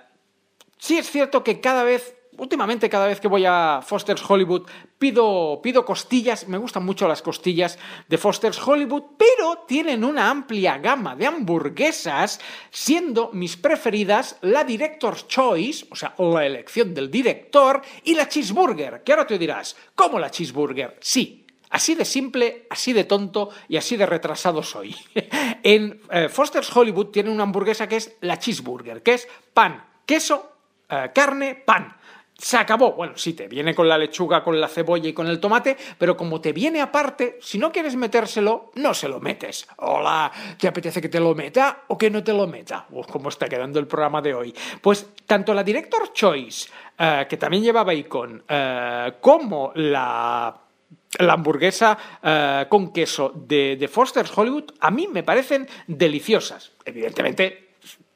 sí 0.76 0.98
es 0.98 1.10
cierto 1.10 1.42
que 1.42 1.58
cada 1.58 1.84
vez 1.84 2.18
últimamente 2.38 2.88
cada 2.88 3.06
vez 3.06 3.18
que 3.20 3.28
voy 3.28 3.44
a 3.46 3.80
Foster's 3.82 4.22
Hollywood 4.28 4.68
pido, 4.98 5.60
pido 5.62 5.84
costillas, 5.84 6.46
me 6.46 6.58
gustan 6.58 6.84
mucho 6.84 7.08
las 7.08 7.20
costillas 7.20 7.78
de 8.08 8.18
Foster's 8.18 8.60
Hollywood, 8.64 9.02
pero 9.18 9.64
tienen 9.66 10.04
una 10.04 10.30
amplia 10.30 10.78
gama 10.78 11.16
de 11.16 11.26
hamburguesas, 11.26 12.40
siendo 12.70 13.30
mis 13.32 13.56
preferidas 13.56 14.36
la 14.42 14.64
Director's 14.64 15.26
Choice, 15.26 15.86
o 15.90 15.96
sea, 15.96 16.14
la 16.18 16.46
elección 16.46 16.94
del 16.94 17.10
director, 17.10 17.82
y 18.04 18.14
la 18.14 18.28
Cheeseburger, 18.28 19.02
que 19.02 19.12
ahora 19.12 19.26
te 19.26 19.38
dirás, 19.38 19.76
¿cómo 19.94 20.18
la 20.18 20.30
Cheeseburger? 20.30 20.96
Sí, 21.00 21.44
Así 21.70 21.94
de 21.94 22.04
simple, 22.04 22.66
así 22.70 22.92
de 22.92 23.04
tonto 23.04 23.50
y 23.68 23.76
así 23.76 23.96
de 23.96 24.06
retrasado 24.06 24.62
soy. 24.62 24.94
en 25.62 26.00
eh, 26.10 26.28
Foster's 26.28 26.74
Hollywood 26.74 27.08
tiene 27.08 27.30
una 27.30 27.42
hamburguesa 27.42 27.88
que 27.88 27.96
es 27.96 28.16
la 28.20 28.38
cheeseburger, 28.38 29.02
que 29.02 29.14
es 29.14 29.28
pan, 29.52 29.84
queso, 30.06 30.52
eh, 30.88 31.10
carne, 31.14 31.54
pan. 31.54 31.94
Se 32.40 32.56
acabó. 32.56 32.92
Bueno, 32.92 33.14
sí, 33.16 33.32
te 33.32 33.48
viene 33.48 33.74
con 33.74 33.88
la 33.88 33.98
lechuga, 33.98 34.44
con 34.44 34.60
la 34.60 34.68
cebolla 34.68 35.08
y 35.08 35.12
con 35.12 35.26
el 35.26 35.40
tomate, 35.40 35.76
pero 35.98 36.16
como 36.16 36.40
te 36.40 36.52
viene 36.52 36.80
aparte, 36.80 37.36
si 37.42 37.58
no 37.58 37.72
quieres 37.72 37.96
metérselo, 37.96 38.70
no 38.76 38.94
se 38.94 39.08
lo 39.08 39.18
metes. 39.18 39.66
Hola, 39.78 40.30
¿te 40.56 40.68
apetece 40.68 41.00
que 41.00 41.08
te 41.08 41.18
lo 41.18 41.34
meta 41.34 41.82
o 41.88 41.98
que 41.98 42.10
no 42.10 42.22
te 42.22 42.32
lo 42.32 42.46
meta? 42.46 42.86
Uf, 42.90 43.08
cómo 43.08 43.28
está 43.28 43.48
quedando 43.48 43.80
el 43.80 43.88
programa 43.88 44.22
de 44.22 44.34
hoy. 44.34 44.54
Pues 44.80 45.08
tanto 45.26 45.52
la 45.52 45.64
Director 45.64 46.12
Choice, 46.12 46.70
eh, 46.96 47.26
que 47.28 47.36
también 47.36 47.64
lleva 47.64 47.82
bacon, 47.82 48.44
como 49.20 49.72
la 49.74 50.67
la 51.18 51.32
hamburguesa 51.32 51.98
eh, 52.22 52.66
con 52.68 52.92
queso 52.92 53.32
de, 53.34 53.76
de 53.76 53.88
Foster's 53.88 54.36
Hollywood 54.36 54.72
a 54.80 54.90
mí 54.90 55.06
me 55.06 55.22
parecen 55.22 55.66
deliciosas. 55.86 56.72
Evidentemente, 56.84 57.68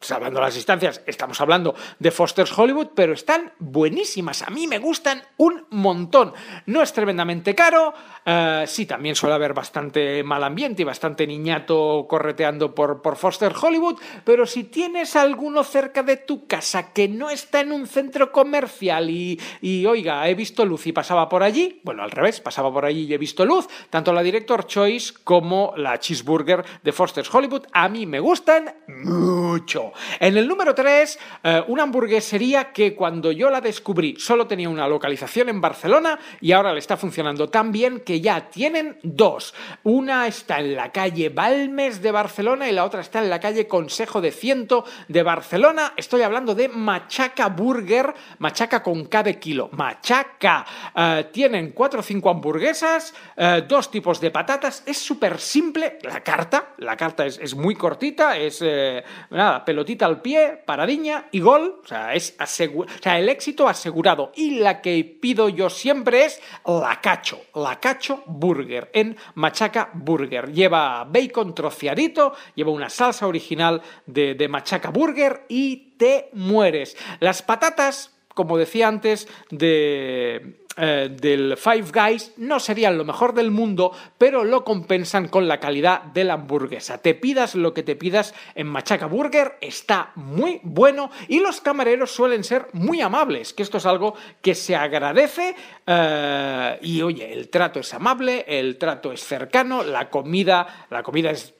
salvando 0.02 0.40
las 0.40 0.54
distancias, 0.54 1.02
estamos 1.06 1.40
hablando 1.40 1.74
de 1.98 2.10
Foster's 2.10 2.56
Hollywood, 2.56 2.88
pero 2.94 3.12
están 3.12 3.52
buenísimas. 3.58 4.42
A 4.42 4.50
mí 4.50 4.66
me 4.66 4.78
gustan 4.78 5.22
un 5.36 5.66
montón. 5.70 6.32
No 6.66 6.82
es 6.82 6.92
tremendamente 6.92 7.54
caro. 7.54 7.94
eh, 8.24 8.64
sí, 8.66 8.86
también 8.86 9.16
suele 9.16 9.34
haber 9.34 9.54
bastante 9.54 10.22
mal 10.22 10.44
ambiente 10.44 10.82
y 10.82 10.84
bastante 10.84 11.26
niñato 11.26 12.06
correteando 12.08 12.74
por, 12.74 13.02
por 13.02 13.16
Hollywood, 13.62 13.98
pero 14.24 14.46
si 14.46 14.64
tienes 14.64 15.16
alguno 15.16 15.64
cerca 15.64 16.02
de 16.02 16.16
tu 16.16 16.46
casa 16.46 16.92
que 16.92 17.08
no 17.08 17.30
está 17.30 17.60
en 17.60 17.72
un 17.72 17.86
centro 17.86 18.30
comercial 18.30 19.10
y, 19.10 19.40
y 19.60 19.86
oiga, 19.86 20.28
he 20.28 20.34
visto 20.34 20.64
luz 20.64 20.86
y 20.86 20.92
pasaba 20.92 21.28
por 21.28 21.42
allí, 21.42 21.80
bueno, 21.84 22.02
al 22.02 22.10
revés, 22.10 22.40
pasaba 22.40 22.72
por 22.72 22.84
allí 22.84 23.06
y 23.06 23.14
he 23.14 23.18
visto 23.18 23.44
luz, 23.44 23.68
tanto 23.90 24.12
la 24.12 24.22
Director 24.22 24.66
Choice 24.66 25.14
como 25.24 25.72
la 25.76 25.98
Cheeseburger 25.98 26.64
de 26.82 26.92
Foster's 26.92 27.32
Hollywood 27.32 27.66
a 27.72 27.88
mí 27.88 28.06
me 28.06 28.20
gustan 28.20 28.74
mucho. 28.88 29.91
En 30.20 30.36
el 30.36 30.48
número 30.48 30.74
3, 30.74 31.18
eh, 31.44 31.64
una 31.68 31.84
hamburguesería 31.84 32.72
que 32.72 32.94
cuando 32.94 33.32
yo 33.32 33.50
la 33.50 33.60
descubrí 33.60 34.16
solo 34.18 34.46
tenía 34.46 34.68
una 34.68 34.88
localización 34.88 35.48
en 35.48 35.60
Barcelona 35.60 36.18
y 36.40 36.52
ahora 36.52 36.72
le 36.72 36.78
está 36.78 36.96
funcionando 36.96 37.48
tan 37.48 37.72
bien 37.72 38.00
que 38.00 38.20
ya 38.20 38.48
tienen 38.50 38.98
dos. 39.02 39.54
Una 39.82 40.26
está 40.26 40.60
en 40.60 40.76
la 40.76 40.92
calle 40.92 41.28
Balmes 41.28 42.02
de 42.02 42.10
Barcelona 42.10 42.68
y 42.68 42.72
la 42.72 42.84
otra 42.84 43.00
está 43.00 43.20
en 43.20 43.30
la 43.30 43.40
calle 43.40 43.66
Consejo 43.66 44.20
de 44.20 44.32
Ciento 44.32 44.84
de 45.08 45.22
Barcelona. 45.22 45.92
Estoy 45.96 46.22
hablando 46.22 46.54
de 46.54 46.68
Machaca 46.68 47.48
Burger, 47.48 48.14
machaca 48.38 48.82
con 48.82 49.04
K 49.06 49.22
de 49.22 49.38
kilo, 49.38 49.70
machaca. 49.72 50.64
Eh, 50.94 51.28
tienen 51.32 51.72
cuatro 51.72 52.00
o 52.00 52.02
cinco 52.02 52.30
hamburguesas, 52.30 53.14
eh, 53.36 53.64
dos 53.66 53.90
tipos 53.90 54.20
de 54.20 54.30
patatas, 54.30 54.82
es 54.86 54.98
súper 54.98 55.38
simple 55.38 55.98
la 56.02 56.22
carta, 56.22 56.74
la 56.78 56.96
carta 56.96 57.26
es, 57.26 57.38
es 57.38 57.54
muy 57.54 57.74
cortita, 57.74 58.36
es 58.36 58.60
eh, 58.62 59.02
nada, 59.30 59.64
pelotita 59.82 60.06
al 60.06 60.22
pie, 60.22 60.62
paradiña 60.64 61.26
y 61.32 61.40
gol, 61.40 61.80
o 61.82 61.86
sea, 61.86 62.14
es 62.14 62.38
asegu- 62.38 62.84
o 62.84 63.02
sea, 63.02 63.18
el 63.18 63.28
éxito 63.28 63.66
asegurado. 63.66 64.30
Y 64.36 64.60
la 64.60 64.80
que 64.80 65.02
pido 65.20 65.48
yo 65.48 65.68
siempre 65.70 66.24
es 66.24 66.40
la 66.64 67.00
cacho, 67.00 67.40
la 67.56 67.80
cacho 67.80 68.22
burger 68.26 68.90
en 68.94 69.16
Machaca 69.34 69.90
Burger. 69.92 70.52
Lleva 70.52 71.02
bacon 71.04 71.52
troceadito, 71.54 72.32
lleva 72.54 72.70
una 72.70 72.88
salsa 72.88 73.26
original 73.26 73.82
de, 74.06 74.34
de 74.34 74.48
Machaca 74.48 74.90
Burger 74.90 75.46
y 75.48 75.94
te 75.96 76.28
mueres. 76.32 76.96
Las 77.18 77.42
patatas, 77.42 78.11
como 78.34 78.58
decía 78.58 78.88
antes, 78.88 79.28
de 79.50 80.62
eh, 80.76 81.10
del 81.12 81.58
Five 81.58 81.90
Guys 81.92 82.32
no 82.38 82.58
serían 82.58 82.96
lo 82.96 83.04
mejor 83.04 83.34
del 83.34 83.50
mundo, 83.50 83.92
pero 84.16 84.42
lo 84.42 84.64
compensan 84.64 85.28
con 85.28 85.46
la 85.46 85.60
calidad 85.60 86.02
de 86.02 86.24
la 86.24 86.34
hamburguesa. 86.34 86.96
Te 86.96 87.14
pidas 87.14 87.54
lo 87.54 87.74
que 87.74 87.82
te 87.82 87.94
pidas 87.94 88.34
en 88.54 88.68
Machaca 88.68 89.04
Burger, 89.04 89.58
está 89.60 90.12
muy 90.14 90.60
bueno 90.62 91.10
y 91.28 91.40
los 91.40 91.60
camareros 91.60 92.10
suelen 92.12 92.42
ser 92.42 92.68
muy 92.72 93.02
amables, 93.02 93.52
que 93.52 93.62
esto 93.62 93.76
es 93.76 93.84
algo 93.86 94.14
que 94.40 94.54
se 94.54 94.74
agradece 94.74 95.54
eh, 95.86 96.78
y 96.80 97.02
oye, 97.02 97.30
el 97.34 97.50
trato 97.50 97.80
es 97.80 97.92
amable, 97.92 98.46
el 98.48 98.78
trato 98.78 99.12
es 99.12 99.22
cercano, 99.22 99.82
la 99.82 100.08
comida, 100.08 100.86
la 100.88 101.02
comida 101.02 101.30
es 101.32 101.54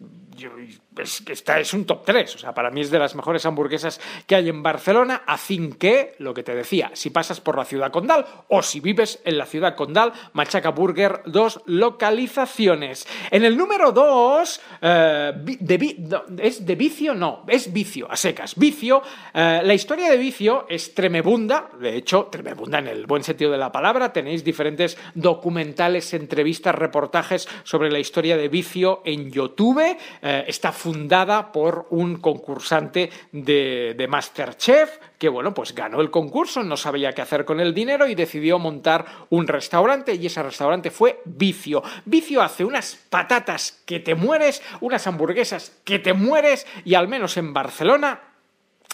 es, 0.98 1.22
esta 1.28 1.59
es 1.61 1.72
un 1.74 1.85
top 1.85 2.05
3, 2.05 2.35
o 2.35 2.38
sea, 2.38 2.55
para 2.55 2.70
mí 2.70 2.81
es 2.81 2.90
de 2.90 2.98
las 2.98 3.14
mejores 3.14 3.44
hamburguesas 3.46 4.00
que 4.26 4.35
hay 4.37 4.48
en 4.48 4.62
Barcelona, 4.62 5.22
así 5.26 5.70
que, 5.78 6.14
lo 6.18 6.35
que 6.35 6.42
te 6.42 6.55
decía, 6.55 6.90
si 6.94 7.11
pasas 7.11 7.40
por 7.40 7.57
la 7.57 7.64
ciudad 7.64 7.90
condal 7.90 8.26
o 8.48 8.62
si 8.62 8.81
vives 8.81 9.20
en 9.24 9.38
la 9.38 9.46
ciudad 9.46 9.74
condal, 9.74 10.12
Machaca 10.33 10.70
Burger, 10.70 11.22
dos 11.26 11.61
localizaciones. 11.66 13.07
En 13.31 13.44
el 13.44 13.57
número 13.57 13.92
2, 13.92 14.61
de, 14.83 15.76
vi- 15.78 15.96
no, 15.98 16.22
¿es 16.38 16.64
de 16.66 16.74
vicio? 16.74 17.14
No, 17.14 17.44
es 17.48 17.72
vicio, 17.72 18.11
a 18.11 18.16
secas. 18.16 18.55
Vicio, 18.57 19.02
eh, 19.35 19.61
la 19.64 19.74
historia 19.74 20.11
de 20.11 20.16
vicio 20.16 20.66
es 20.68 20.94
tremebunda, 20.94 21.70
de 21.81 21.96
hecho, 21.96 22.28
tremebunda 22.31 22.78
en 22.78 22.88
el 22.88 23.07
buen 23.07 23.22
sentido 23.22 23.50
de 23.50 23.59
la 23.59 23.72
palabra, 23.72 24.12
tenéis 24.12 24.44
diferentes 24.44 24.98
documentales, 25.14 26.12
entrevistas, 26.14 26.74
reportajes 26.74 27.48
sobre 27.64 27.90
la 27.90 27.98
historia 27.98 28.37
de 28.37 28.48
vicio 28.48 29.02
en 29.05 29.31
YouTube, 29.31 29.81
eh, 30.22 30.44
está 30.46 30.72
fundada 30.83 31.53
por 31.53 31.87
un 31.90 32.16
concursante 32.16 33.09
de, 33.31 34.07
Masterchef 34.09 34.99
que, 35.16 35.29
bueno, 35.29 35.55
pues 35.55 35.77
ganó 35.77 36.01
el 36.01 36.11
concurso, 36.11 36.64
no 36.64 36.77
sabía 36.77 37.12
qué 37.12 37.23
hacer 37.23 37.45
con 37.45 37.61
el 37.61 37.73
dinero 37.73 38.09
y 38.09 38.16
decidió 38.16 38.59
montar 38.59 39.07
un 39.31 39.47
restaurante 39.47 40.16
y 40.16 40.27
ese 40.27 40.42
restaurante 40.42 40.90
fue 40.90 41.21
Vicio. 41.25 41.85
Vicio 42.05 42.42
hace 42.42 42.64
unas 42.64 42.97
patatas 43.09 43.81
que 43.87 44.01
te 44.01 44.16
mueres, 44.16 44.61
unas 44.81 45.07
hamburguesas 45.07 45.81
que 45.85 46.01
te 46.01 46.14
mueres 46.14 46.66
y 46.85 46.95
al 46.95 47.07
menos 47.07 47.37
en 47.37 47.53
Barcelona 47.53 48.32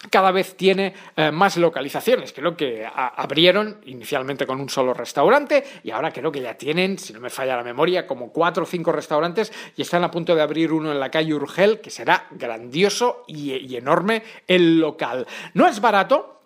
cada 0.09 0.31
vez 0.31 0.55
tiene 0.55 0.93
eh, 1.15 1.31
más 1.31 1.57
localizaciones. 1.57 2.33
Creo 2.33 2.55
que 2.55 2.87
abrieron 2.93 3.81
inicialmente 3.85 4.47
con 4.47 4.61
un 4.61 4.69
solo 4.69 4.93
restaurante 4.93 5.63
y 5.83 5.91
ahora 5.91 6.11
creo 6.11 6.31
que 6.31 6.41
ya 6.41 6.55
tienen, 6.55 6.97
si 6.97 7.13
no 7.13 7.19
me 7.19 7.29
falla 7.29 7.57
la 7.57 7.63
memoria, 7.63 8.07
como 8.07 8.31
cuatro 8.31 8.63
o 8.63 8.65
cinco 8.65 8.91
restaurantes 8.91 9.51
y 9.75 9.81
están 9.81 10.03
a 10.03 10.11
punto 10.11 10.35
de 10.35 10.41
abrir 10.41 10.71
uno 10.71 10.91
en 10.91 10.99
la 10.99 11.11
calle 11.11 11.33
Urgel, 11.33 11.81
que 11.81 11.89
será 11.89 12.27
grandioso 12.31 13.23
y 13.27 13.75
enorme 13.75 14.23
el 14.47 14.79
local. 14.79 15.27
No 15.53 15.67
es 15.67 15.81
barato, 15.81 16.38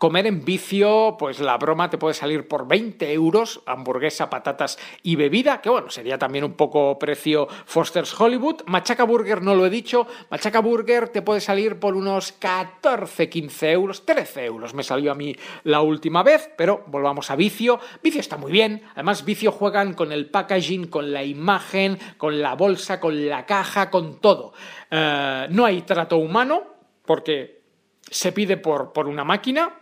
Comer 0.00 0.26
en 0.26 0.46
vicio, 0.46 1.16
pues 1.18 1.40
la 1.40 1.58
broma 1.58 1.90
te 1.90 1.98
puede 1.98 2.14
salir 2.14 2.48
por 2.48 2.66
20 2.66 3.12
euros, 3.12 3.60
hamburguesa, 3.66 4.30
patatas 4.30 4.78
y 5.02 5.14
bebida, 5.14 5.60
que 5.60 5.68
bueno, 5.68 5.90
sería 5.90 6.16
también 6.16 6.42
un 6.42 6.54
poco 6.54 6.98
precio 6.98 7.46
Foster's 7.66 8.18
Hollywood. 8.18 8.62
Machaca 8.64 9.04
Burger 9.04 9.42
no 9.42 9.54
lo 9.54 9.66
he 9.66 9.68
dicho, 9.68 10.06
Machaca 10.30 10.60
Burger 10.60 11.10
te 11.10 11.20
puede 11.20 11.42
salir 11.42 11.78
por 11.78 11.96
unos 11.96 12.32
14, 12.32 13.28
15 13.28 13.72
euros, 13.72 14.06
13 14.06 14.46
euros 14.46 14.72
me 14.72 14.84
salió 14.84 15.12
a 15.12 15.14
mí 15.14 15.36
la 15.64 15.82
última 15.82 16.22
vez, 16.22 16.50
pero 16.56 16.82
volvamos 16.86 17.30
a 17.30 17.36
vicio. 17.36 17.78
Vicio 18.02 18.22
está 18.22 18.38
muy 18.38 18.52
bien, 18.52 18.82
además 18.94 19.26
vicio 19.26 19.52
juegan 19.52 19.92
con 19.92 20.12
el 20.12 20.30
packaging, 20.30 20.86
con 20.86 21.12
la 21.12 21.24
imagen, 21.24 21.98
con 22.16 22.40
la 22.40 22.54
bolsa, 22.54 23.00
con 23.00 23.28
la 23.28 23.44
caja, 23.44 23.90
con 23.90 24.18
todo. 24.18 24.54
Eh, 24.90 25.46
no 25.50 25.66
hay 25.66 25.82
trato 25.82 26.16
humano, 26.16 26.62
porque 27.04 27.60
se 28.00 28.32
pide 28.32 28.56
por, 28.56 28.94
por 28.94 29.06
una 29.06 29.24
máquina 29.24 29.79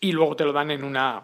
y 0.00 0.12
luego 0.12 0.36
te 0.36 0.44
lo 0.44 0.52
dan 0.52 0.70
en 0.70 0.84
una 0.84 1.22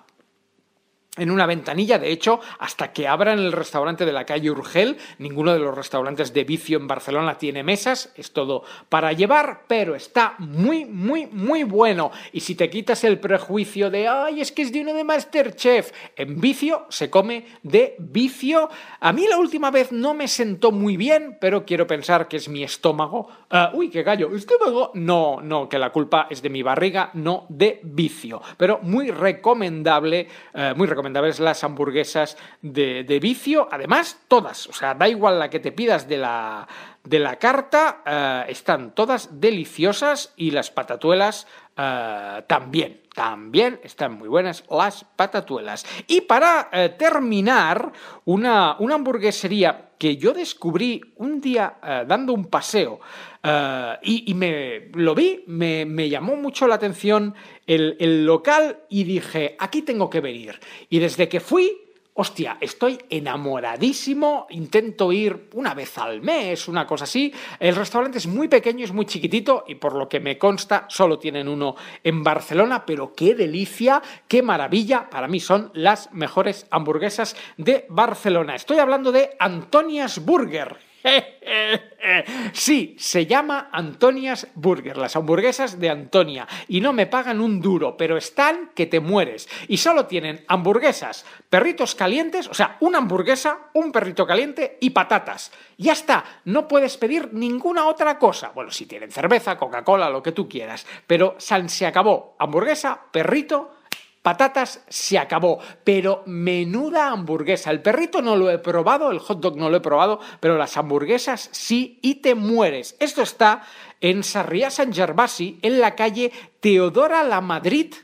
en 1.18 1.30
una 1.30 1.44
ventanilla. 1.44 1.98
De 1.98 2.10
hecho, 2.10 2.40
hasta 2.58 2.92
que 2.92 3.06
abran 3.06 3.38
el 3.38 3.52
restaurante 3.52 4.06
de 4.06 4.12
la 4.12 4.24
calle 4.24 4.50
Urgel, 4.50 4.96
ninguno 5.18 5.52
de 5.52 5.58
los 5.58 5.76
restaurantes 5.76 6.32
de 6.32 6.44
vicio 6.44 6.78
en 6.78 6.88
Barcelona 6.88 7.36
tiene 7.36 7.62
mesas, 7.62 8.10
es 8.16 8.32
todo 8.32 8.64
para 8.88 9.12
llevar, 9.12 9.64
pero 9.68 9.94
está 9.94 10.34
muy, 10.38 10.86
muy, 10.86 11.26
muy 11.26 11.64
bueno. 11.64 12.10
Y 12.32 12.40
si 12.40 12.54
te 12.54 12.70
quitas 12.70 13.04
el 13.04 13.20
prejuicio 13.20 13.90
de, 13.90 14.08
ay, 14.08 14.40
es 14.40 14.52
que 14.52 14.62
es 14.62 14.72
de 14.72 14.80
uno 14.80 14.94
de 14.94 15.04
Masterchef, 15.04 15.92
en 16.16 16.40
vicio 16.40 16.86
se 16.88 17.10
come 17.10 17.44
de 17.62 17.94
vicio. 17.98 18.70
A 19.00 19.12
mí 19.12 19.26
la 19.28 19.36
última 19.36 19.70
vez 19.70 19.92
no 19.92 20.14
me 20.14 20.28
sentó 20.28 20.72
muy 20.72 20.96
bien, 20.96 21.36
pero 21.38 21.66
quiero 21.66 21.86
pensar 21.86 22.26
que 22.26 22.38
es 22.38 22.48
mi 22.48 22.62
estómago. 22.62 23.28
Ah, 23.50 23.70
uy, 23.74 23.90
qué 23.90 24.02
gallo, 24.02 24.34
estómago. 24.34 24.92
No, 24.94 25.42
no, 25.42 25.68
que 25.68 25.78
la 25.78 25.90
culpa 25.90 26.26
es 26.30 26.40
de 26.40 26.48
mi 26.48 26.62
barriga, 26.62 27.10
no 27.12 27.44
de 27.50 27.80
vicio. 27.82 28.40
Pero 28.56 28.78
muy 28.80 29.10
recomendable, 29.10 30.26
eh, 30.54 30.72
muy 30.74 30.86
recomendable 30.86 31.01
recomendables 31.02 31.40
las 31.40 31.64
hamburguesas 31.64 32.36
de, 32.62 33.02
de 33.02 33.18
vicio. 33.18 33.66
Además, 33.72 34.20
todas, 34.28 34.68
o 34.68 34.72
sea, 34.72 34.94
da 34.94 35.08
igual 35.08 35.40
la 35.40 35.50
que 35.50 35.58
te 35.58 35.72
pidas 35.72 36.06
de 36.06 36.16
la, 36.16 36.68
de 37.02 37.18
la 37.18 37.36
carta, 37.40 38.02
eh, 38.06 38.44
están 38.52 38.94
todas 38.94 39.40
deliciosas 39.40 40.32
y 40.36 40.52
las 40.52 40.70
patatuelas 40.70 41.48
eh, 41.76 42.44
también. 42.46 43.02
También 43.12 43.80
están 43.82 44.12
muy 44.12 44.28
buenas 44.28 44.64
las 44.70 45.04
patatuelas. 45.16 45.84
Y 46.06 46.22
para 46.22 46.70
eh, 46.72 46.94
terminar, 46.96 47.90
una, 48.24 48.76
una 48.78 48.94
hamburguesería 48.94 49.90
que 50.02 50.16
yo 50.16 50.32
descubrí 50.32 51.00
un 51.18 51.40
día 51.40 51.76
eh, 51.80 52.04
dando 52.08 52.32
un 52.32 52.46
paseo 52.46 52.98
eh, 53.40 53.94
y, 54.02 54.32
y 54.32 54.34
me 54.34 54.90
lo 54.94 55.14
vi, 55.14 55.44
me, 55.46 55.84
me 55.84 56.08
llamó 56.08 56.34
mucho 56.34 56.66
la 56.66 56.74
atención 56.74 57.36
el, 57.68 57.96
el 58.00 58.26
local 58.26 58.80
y 58.88 59.04
dije, 59.04 59.54
aquí 59.60 59.82
tengo 59.82 60.10
que 60.10 60.20
venir. 60.20 60.58
Y 60.90 60.98
desde 60.98 61.28
que 61.28 61.38
fui, 61.38 61.81
Hostia, 62.14 62.58
estoy 62.60 62.98
enamoradísimo, 63.08 64.46
intento 64.50 65.12
ir 65.12 65.48
una 65.54 65.72
vez 65.72 65.96
al 65.96 66.20
mes, 66.20 66.68
una 66.68 66.86
cosa 66.86 67.04
así. 67.04 67.32
El 67.58 67.74
restaurante 67.74 68.18
es 68.18 68.26
muy 68.26 68.48
pequeño, 68.48 68.84
es 68.84 68.92
muy 68.92 69.06
chiquitito 69.06 69.64
y 69.66 69.76
por 69.76 69.94
lo 69.94 70.10
que 70.10 70.20
me 70.20 70.36
consta 70.36 70.84
solo 70.90 71.18
tienen 71.18 71.48
uno 71.48 71.74
en 72.04 72.22
Barcelona, 72.22 72.84
pero 72.84 73.14
qué 73.14 73.34
delicia, 73.34 74.02
qué 74.28 74.42
maravilla, 74.42 75.08
para 75.08 75.26
mí 75.26 75.40
son 75.40 75.70
las 75.72 76.12
mejores 76.12 76.66
hamburguesas 76.70 77.34
de 77.56 77.86
Barcelona. 77.88 78.56
Estoy 78.56 78.76
hablando 78.76 79.10
de 79.10 79.30
Antonias 79.38 80.22
Burger. 80.22 80.91
Sí, 82.52 82.96
se 82.98 83.26
llama 83.26 83.68
Antonias 83.72 84.48
Burger, 84.54 84.96
las 84.96 85.16
hamburguesas 85.16 85.78
de 85.78 85.88
Antonia. 85.90 86.46
Y 86.68 86.80
no 86.80 86.92
me 86.92 87.06
pagan 87.06 87.40
un 87.40 87.60
duro, 87.60 87.96
pero 87.96 88.16
están 88.16 88.70
que 88.74 88.86
te 88.86 89.00
mueres. 89.00 89.48
Y 89.68 89.76
solo 89.78 90.06
tienen 90.06 90.44
hamburguesas, 90.48 91.24
perritos 91.48 91.94
calientes, 91.94 92.48
o 92.48 92.54
sea, 92.54 92.76
una 92.80 92.98
hamburguesa, 92.98 93.58
un 93.74 93.92
perrito 93.92 94.26
caliente 94.26 94.78
y 94.80 94.90
patatas. 94.90 95.52
Ya 95.78 95.92
está, 95.92 96.24
no 96.44 96.66
puedes 96.68 96.96
pedir 96.96 97.30
ninguna 97.32 97.86
otra 97.86 98.18
cosa. 98.18 98.50
Bueno, 98.54 98.70
si 98.70 98.86
tienen 98.86 99.10
cerveza, 99.12 99.56
Coca-Cola, 99.56 100.10
lo 100.10 100.22
que 100.22 100.32
tú 100.32 100.48
quieras. 100.48 100.86
Pero 101.06 101.36
san- 101.38 101.68
se 101.68 101.86
acabó. 101.86 102.36
Hamburguesa, 102.38 103.00
perrito, 103.10 103.76
Patatas 104.22 104.84
se 104.88 105.18
acabó, 105.18 105.58
pero 105.82 106.22
menuda 106.26 107.08
hamburguesa. 107.08 107.72
El 107.72 107.82
perrito 107.82 108.22
no 108.22 108.36
lo 108.36 108.50
he 108.50 108.58
probado, 108.58 109.10
el 109.10 109.18
hot 109.18 109.40
dog 109.40 109.56
no 109.56 109.68
lo 109.68 109.78
he 109.78 109.80
probado, 109.80 110.20
pero 110.38 110.56
las 110.56 110.76
hamburguesas 110.76 111.48
sí 111.50 111.98
y 112.02 112.16
te 112.16 112.36
mueres. 112.36 112.96
Esto 113.00 113.22
está 113.22 113.62
en 114.00 114.22
Sarriá 114.22 114.70
San 114.70 114.92
Gervasi, 114.92 115.58
en 115.62 115.80
la 115.80 115.96
calle 115.96 116.32
Teodora 116.60 117.24
La 117.24 117.40
Madrid. 117.40 117.94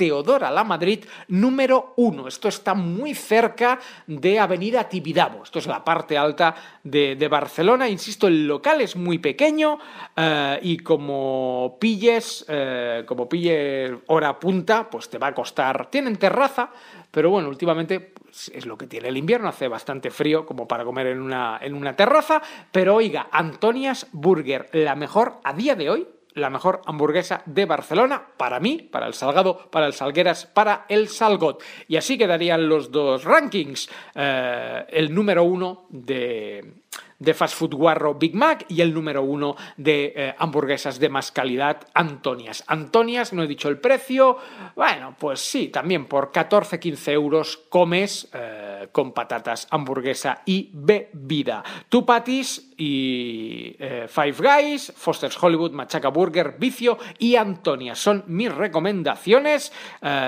Teodora 0.00 0.50
La 0.50 0.64
Madrid 0.64 1.04
número 1.28 1.92
1. 1.96 2.26
Esto 2.26 2.48
está 2.48 2.72
muy 2.72 3.14
cerca 3.14 3.78
de 4.06 4.40
Avenida 4.40 4.88
Tibidabo. 4.88 5.42
Esto 5.42 5.58
es 5.58 5.66
la 5.66 5.84
parte 5.84 6.16
alta 6.16 6.54
de, 6.82 7.16
de 7.16 7.28
Barcelona. 7.28 7.86
Insisto, 7.86 8.26
el 8.26 8.46
local 8.46 8.80
es 8.80 8.96
muy 8.96 9.18
pequeño 9.18 9.78
eh, 10.16 10.58
y 10.62 10.78
como 10.78 11.76
pilles, 11.78 12.46
eh, 12.48 13.04
como 13.04 13.28
pille 13.28 13.98
hora 14.06 14.40
punta, 14.40 14.88
pues 14.88 15.10
te 15.10 15.18
va 15.18 15.26
a 15.26 15.34
costar. 15.34 15.90
Tienen 15.90 16.16
terraza, 16.16 16.70
pero 17.10 17.28
bueno, 17.28 17.50
últimamente 17.50 18.00
pues, 18.00 18.50
es 18.54 18.64
lo 18.64 18.78
que 18.78 18.86
tiene 18.86 19.08
el 19.08 19.18
invierno. 19.18 19.50
Hace 19.50 19.68
bastante 19.68 20.10
frío 20.10 20.46
como 20.46 20.66
para 20.66 20.82
comer 20.82 21.08
en 21.08 21.20
una, 21.20 21.58
en 21.60 21.74
una 21.74 21.94
terraza. 21.94 22.40
Pero 22.72 22.94
oiga, 22.94 23.28
Antonias 23.30 24.06
Burger, 24.12 24.70
la 24.72 24.94
mejor 24.94 25.40
a 25.44 25.52
día 25.52 25.74
de 25.74 25.90
hoy 25.90 26.08
la 26.34 26.50
mejor 26.50 26.82
hamburguesa 26.86 27.42
de 27.46 27.64
Barcelona 27.64 28.22
para 28.36 28.60
mí, 28.60 28.88
para 28.90 29.06
el 29.06 29.14
Salgado, 29.14 29.70
para 29.70 29.86
el 29.86 29.92
Salgueras, 29.92 30.46
para 30.46 30.86
el 30.88 31.08
Salgot. 31.08 31.62
Y 31.88 31.96
así 31.96 32.16
quedarían 32.16 32.68
los 32.68 32.90
dos 32.90 33.24
rankings. 33.24 33.88
Eh, 34.14 34.86
el 34.90 35.14
número 35.14 35.44
uno 35.44 35.86
de, 35.90 36.74
de 37.20 37.34
fast 37.34 37.54
food 37.54 37.74
guarro 37.74 38.14
Big 38.14 38.34
Mac 38.34 38.64
y 38.68 38.80
el 38.80 38.92
número 38.92 39.22
uno 39.22 39.54
de 39.76 40.12
eh, 40.16 40.34
hamburguesas 40.38 40.98
de 40.98 41.08
más 41.08 41.30
calidad 41.30 41.86
Antonias. 41.94 42.64
Antonias, 42.66 43.32
no 43.32 43.42
he 43.42 43.46
dicho 43.46 43.68
el 43.68 43.78
precio. 43.78 44.38
Bueno, 44.74 45.14
pues 45.18 45.40
sí, 45.40 45.68
también 45.68 46.06
por 46.06 46.32
14-15 46.32 47.12
euros 47.12 47.58
comes 47.68 48.28
eh, 48.32 48.88
con 48.90 49.12
patatas, 49.12 49.68
hamburguesa 49.70 50.42
y 50.46 50.70
bebida. 50.72 51.62
Two 51.88 52.06
Patties 52.06 52.72
y 52.78 53.76
eh, 53.78 54.06
Five 54.08 54.36
Guys, 54.38 54.92
Foster's 54.96 55.40
Hollywood, 55.40 55.72
Machaca 55.72 56.08
Burger, 56.08 56.56
Vicio 56.58 56.98
y 57.18 57.36
Antonia. 57.36 57.94
Son 57.94 58.24
mis 58.26 58.52
recomendaciones. 58.52 59.72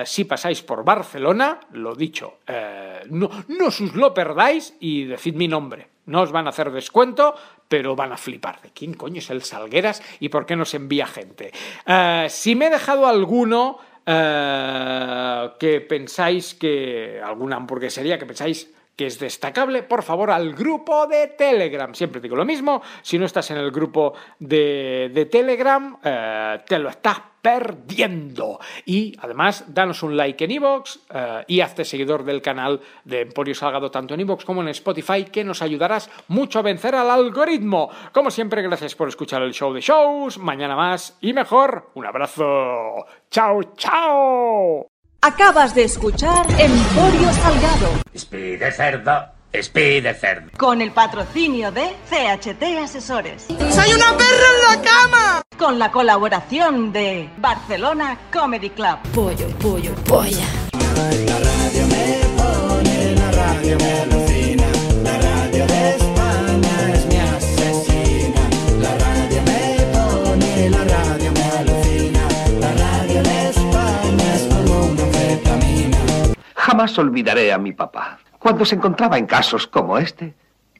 Si 0.04 0.24
pasáis 0.24 0.62
por 0.62 0.84
Barcelona, 0.84 1.60
lo 1.72 1.94
dicho, 1.94 2.38
no, 3.08 3.30
no 3.48 3.66
os 3.66 3.80
lo 3.80 4.12
perdáis 4.12 4.76
y 4.80 5.04
decid 5.04 5.34
mi 5.34 5.48
nombre. 5.48 5.91
No 6.06 6.22
os 6.22 6.32
van 6.32 6.46
a 6.46 6.50
hacer 6.50 6.70
descuento, 6.70 7.34
pero 7.68 7.94
van 7.94 8.12
a 8.12 8.16
flipar. 8.16 8.60
¿De 8.60 8.70
quién 8.70 8.94
coño 8.94 9.18
es 9.18 9.30
el 9.30 9.42
Salgueras 9.42 10.02
y 10.20 10.28
por 10.28 10.46
qué 10.46 10.56
nos 10.56 10.74
envía 10.74 11.06
gente? 11.06 11.52
Eh, 11.86 12.26
si 12.28 12.54
me 12.54 12.66
he 12.66 12.70
dejado 12.70 13.06
alguno 13.06 13.78
eh, 14.04 15.50
que 15.58 15.80
pensáis 15.80 16.54
que. 16.54 17.20
alguna 17.22 17.56
hamburguesería 17.56 18.18
que 18.18 18.26
pensáis 18.26 18.72
que 18.96 19.06
es 19.06 19.18
destacable, 19.18 19.82
por 19.82 20.02
favor, 20.02 20.30
al 20.30 20.54
grupo 20.54 21.06
de 21.06 21.28
Telegram. 21.28 21.94
Siempre 21.94 22.20
digo 22.20 22.36
lo 22.36 22.44
mismo, 22.44 22.82
si 23.02 23.18
no 23.18 23.26
estás 23.26 23.50
en 23.50 23.58
el 23.58 23.70
grupo 23.70 24.14
de, 24.38 25.10
de 25.12 25.26
Telegram, 25.26 25.96
eh, 26.02 26.60
te 26.66 26.78
lo 26.78 26.88
estás 26.88 27.20
perdiendo. 27.42 28.60
Y 28.86 29.16
además, 29.20 29.64
danos 29.68 30.02
un 30.02 30.16
like 30.16 30.44
en 30.44 30.52
iVoox 30.52 30.98
eh, 31.12 31.44
y 31.48 31.60
hazte 31.60 31.84
seguidor 31.84 32.24
del 32.24 32.40
canal 32.40 32.80
de 33.04 33.22
Emporio 33.22 33.54
Salgado, 33.54 33.90
tanto 33.90 34.14
en 34.14 34.20
iVoox 34.20 34.44
como 34.44 34.62
en 34.62 34.68
Spotify, 34.68 35.24
que 35.24 35.44
nos 35.44 35.60
ayudarás 35.60 36.08
mucho 36.28 36.60
a 36.60 36.62
vencer 36.62 36.94
al 36.94 37.10
algoritmo. 37.10 37.90
Como 38.12 38.30
siempre, 38.30 38.62
gracias 38.62 38.94
por 38.94 39.08
escuchar 39.08 39.42
el 39.42 39.52
show 39.52 39.72
de 39.74 39.80
shows. 39.80 40.38
Mañana 40.38 40.76
más 40.76 41.18
y 41.20 41.32
mejor. 41.32 41.90
Un 41.94 42.06
abrazo. 42.06 43.06
Chao, 43.28 43.62
chao. 43.76 44.91
Acabas 45.24 45.72
de 45.72 45.84
escuchar 45.84 46.44
Emporio 46.58 47.32
Salgado. 47.32 47.90
Speed 48.12 48.60
cerdo, 48.72 49.26
speed 49.52 50.04
cerdo. 50.16 50.50
Con 50.58 50.80
el 50.82 50.90
patrocinio 50.90 51.70
de 51.70 51.94
CHT 52.10 52.60
Asesores. 52.82 53.44
¡Soy 53.46 53.92
una 53.92 54.16
perra 54.16 54.48
en 54.50 54.76
la 54.76 54.82
cama! 54.82 55.42
Con 55.56 55.78
la 55.78 55.92
colaboración 55.92 56.92
de 56.92 57.30
Barcelona 57.36 58.18
Comedy 58.32 58.70
Club. 58.70 58.98
Pollo, 59.14 59.46
pollo, 59.60 59.94
polla. 60.06 60.48
Jamás 76.72 76.96
olvidaré 76.96 77.52
a 77.52 77.58
mi 77.58 77.72
papá. 77.72 78.18
Cuando 78.38 78.64
se 78.64 78.76
encontraba 78.76 79.18
en 79.18 79.26
casos 79.26 79.66
como 79.66 79.98
este, 79.98 80.32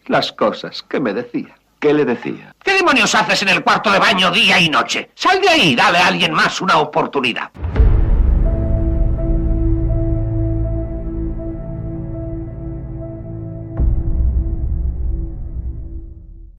las 0.07 0.33
cosas 0.33 0.83
que 0.83 0.99
me 0.99 1.13
decía. 1.13 1.55
¿Qué 1.79 1.93
le 1.93 2.07
decía? 2.07 2.55
¿Qué 2.65 2.73
demonios 2.73 3.15
haces 3.15 3.43
en 3.43 3.51
el 3.51 3.63
cuarto 3.63 3.91
de 3.91 3.99
baño 3.99 4.31
día 4.31 4.59
y 4.59 4.71
noche? 4.71 5.11
Sal 5.15 5.39
de 5.43 5.51
ahí 5.51 5.73
y 5.73 5.77
dale 5.77 5.99
a 5.99 6.07
alguien 6.07 6.33
más 6.33 6.63
una 6.63 6.79
oportunidad. 6.79 7.51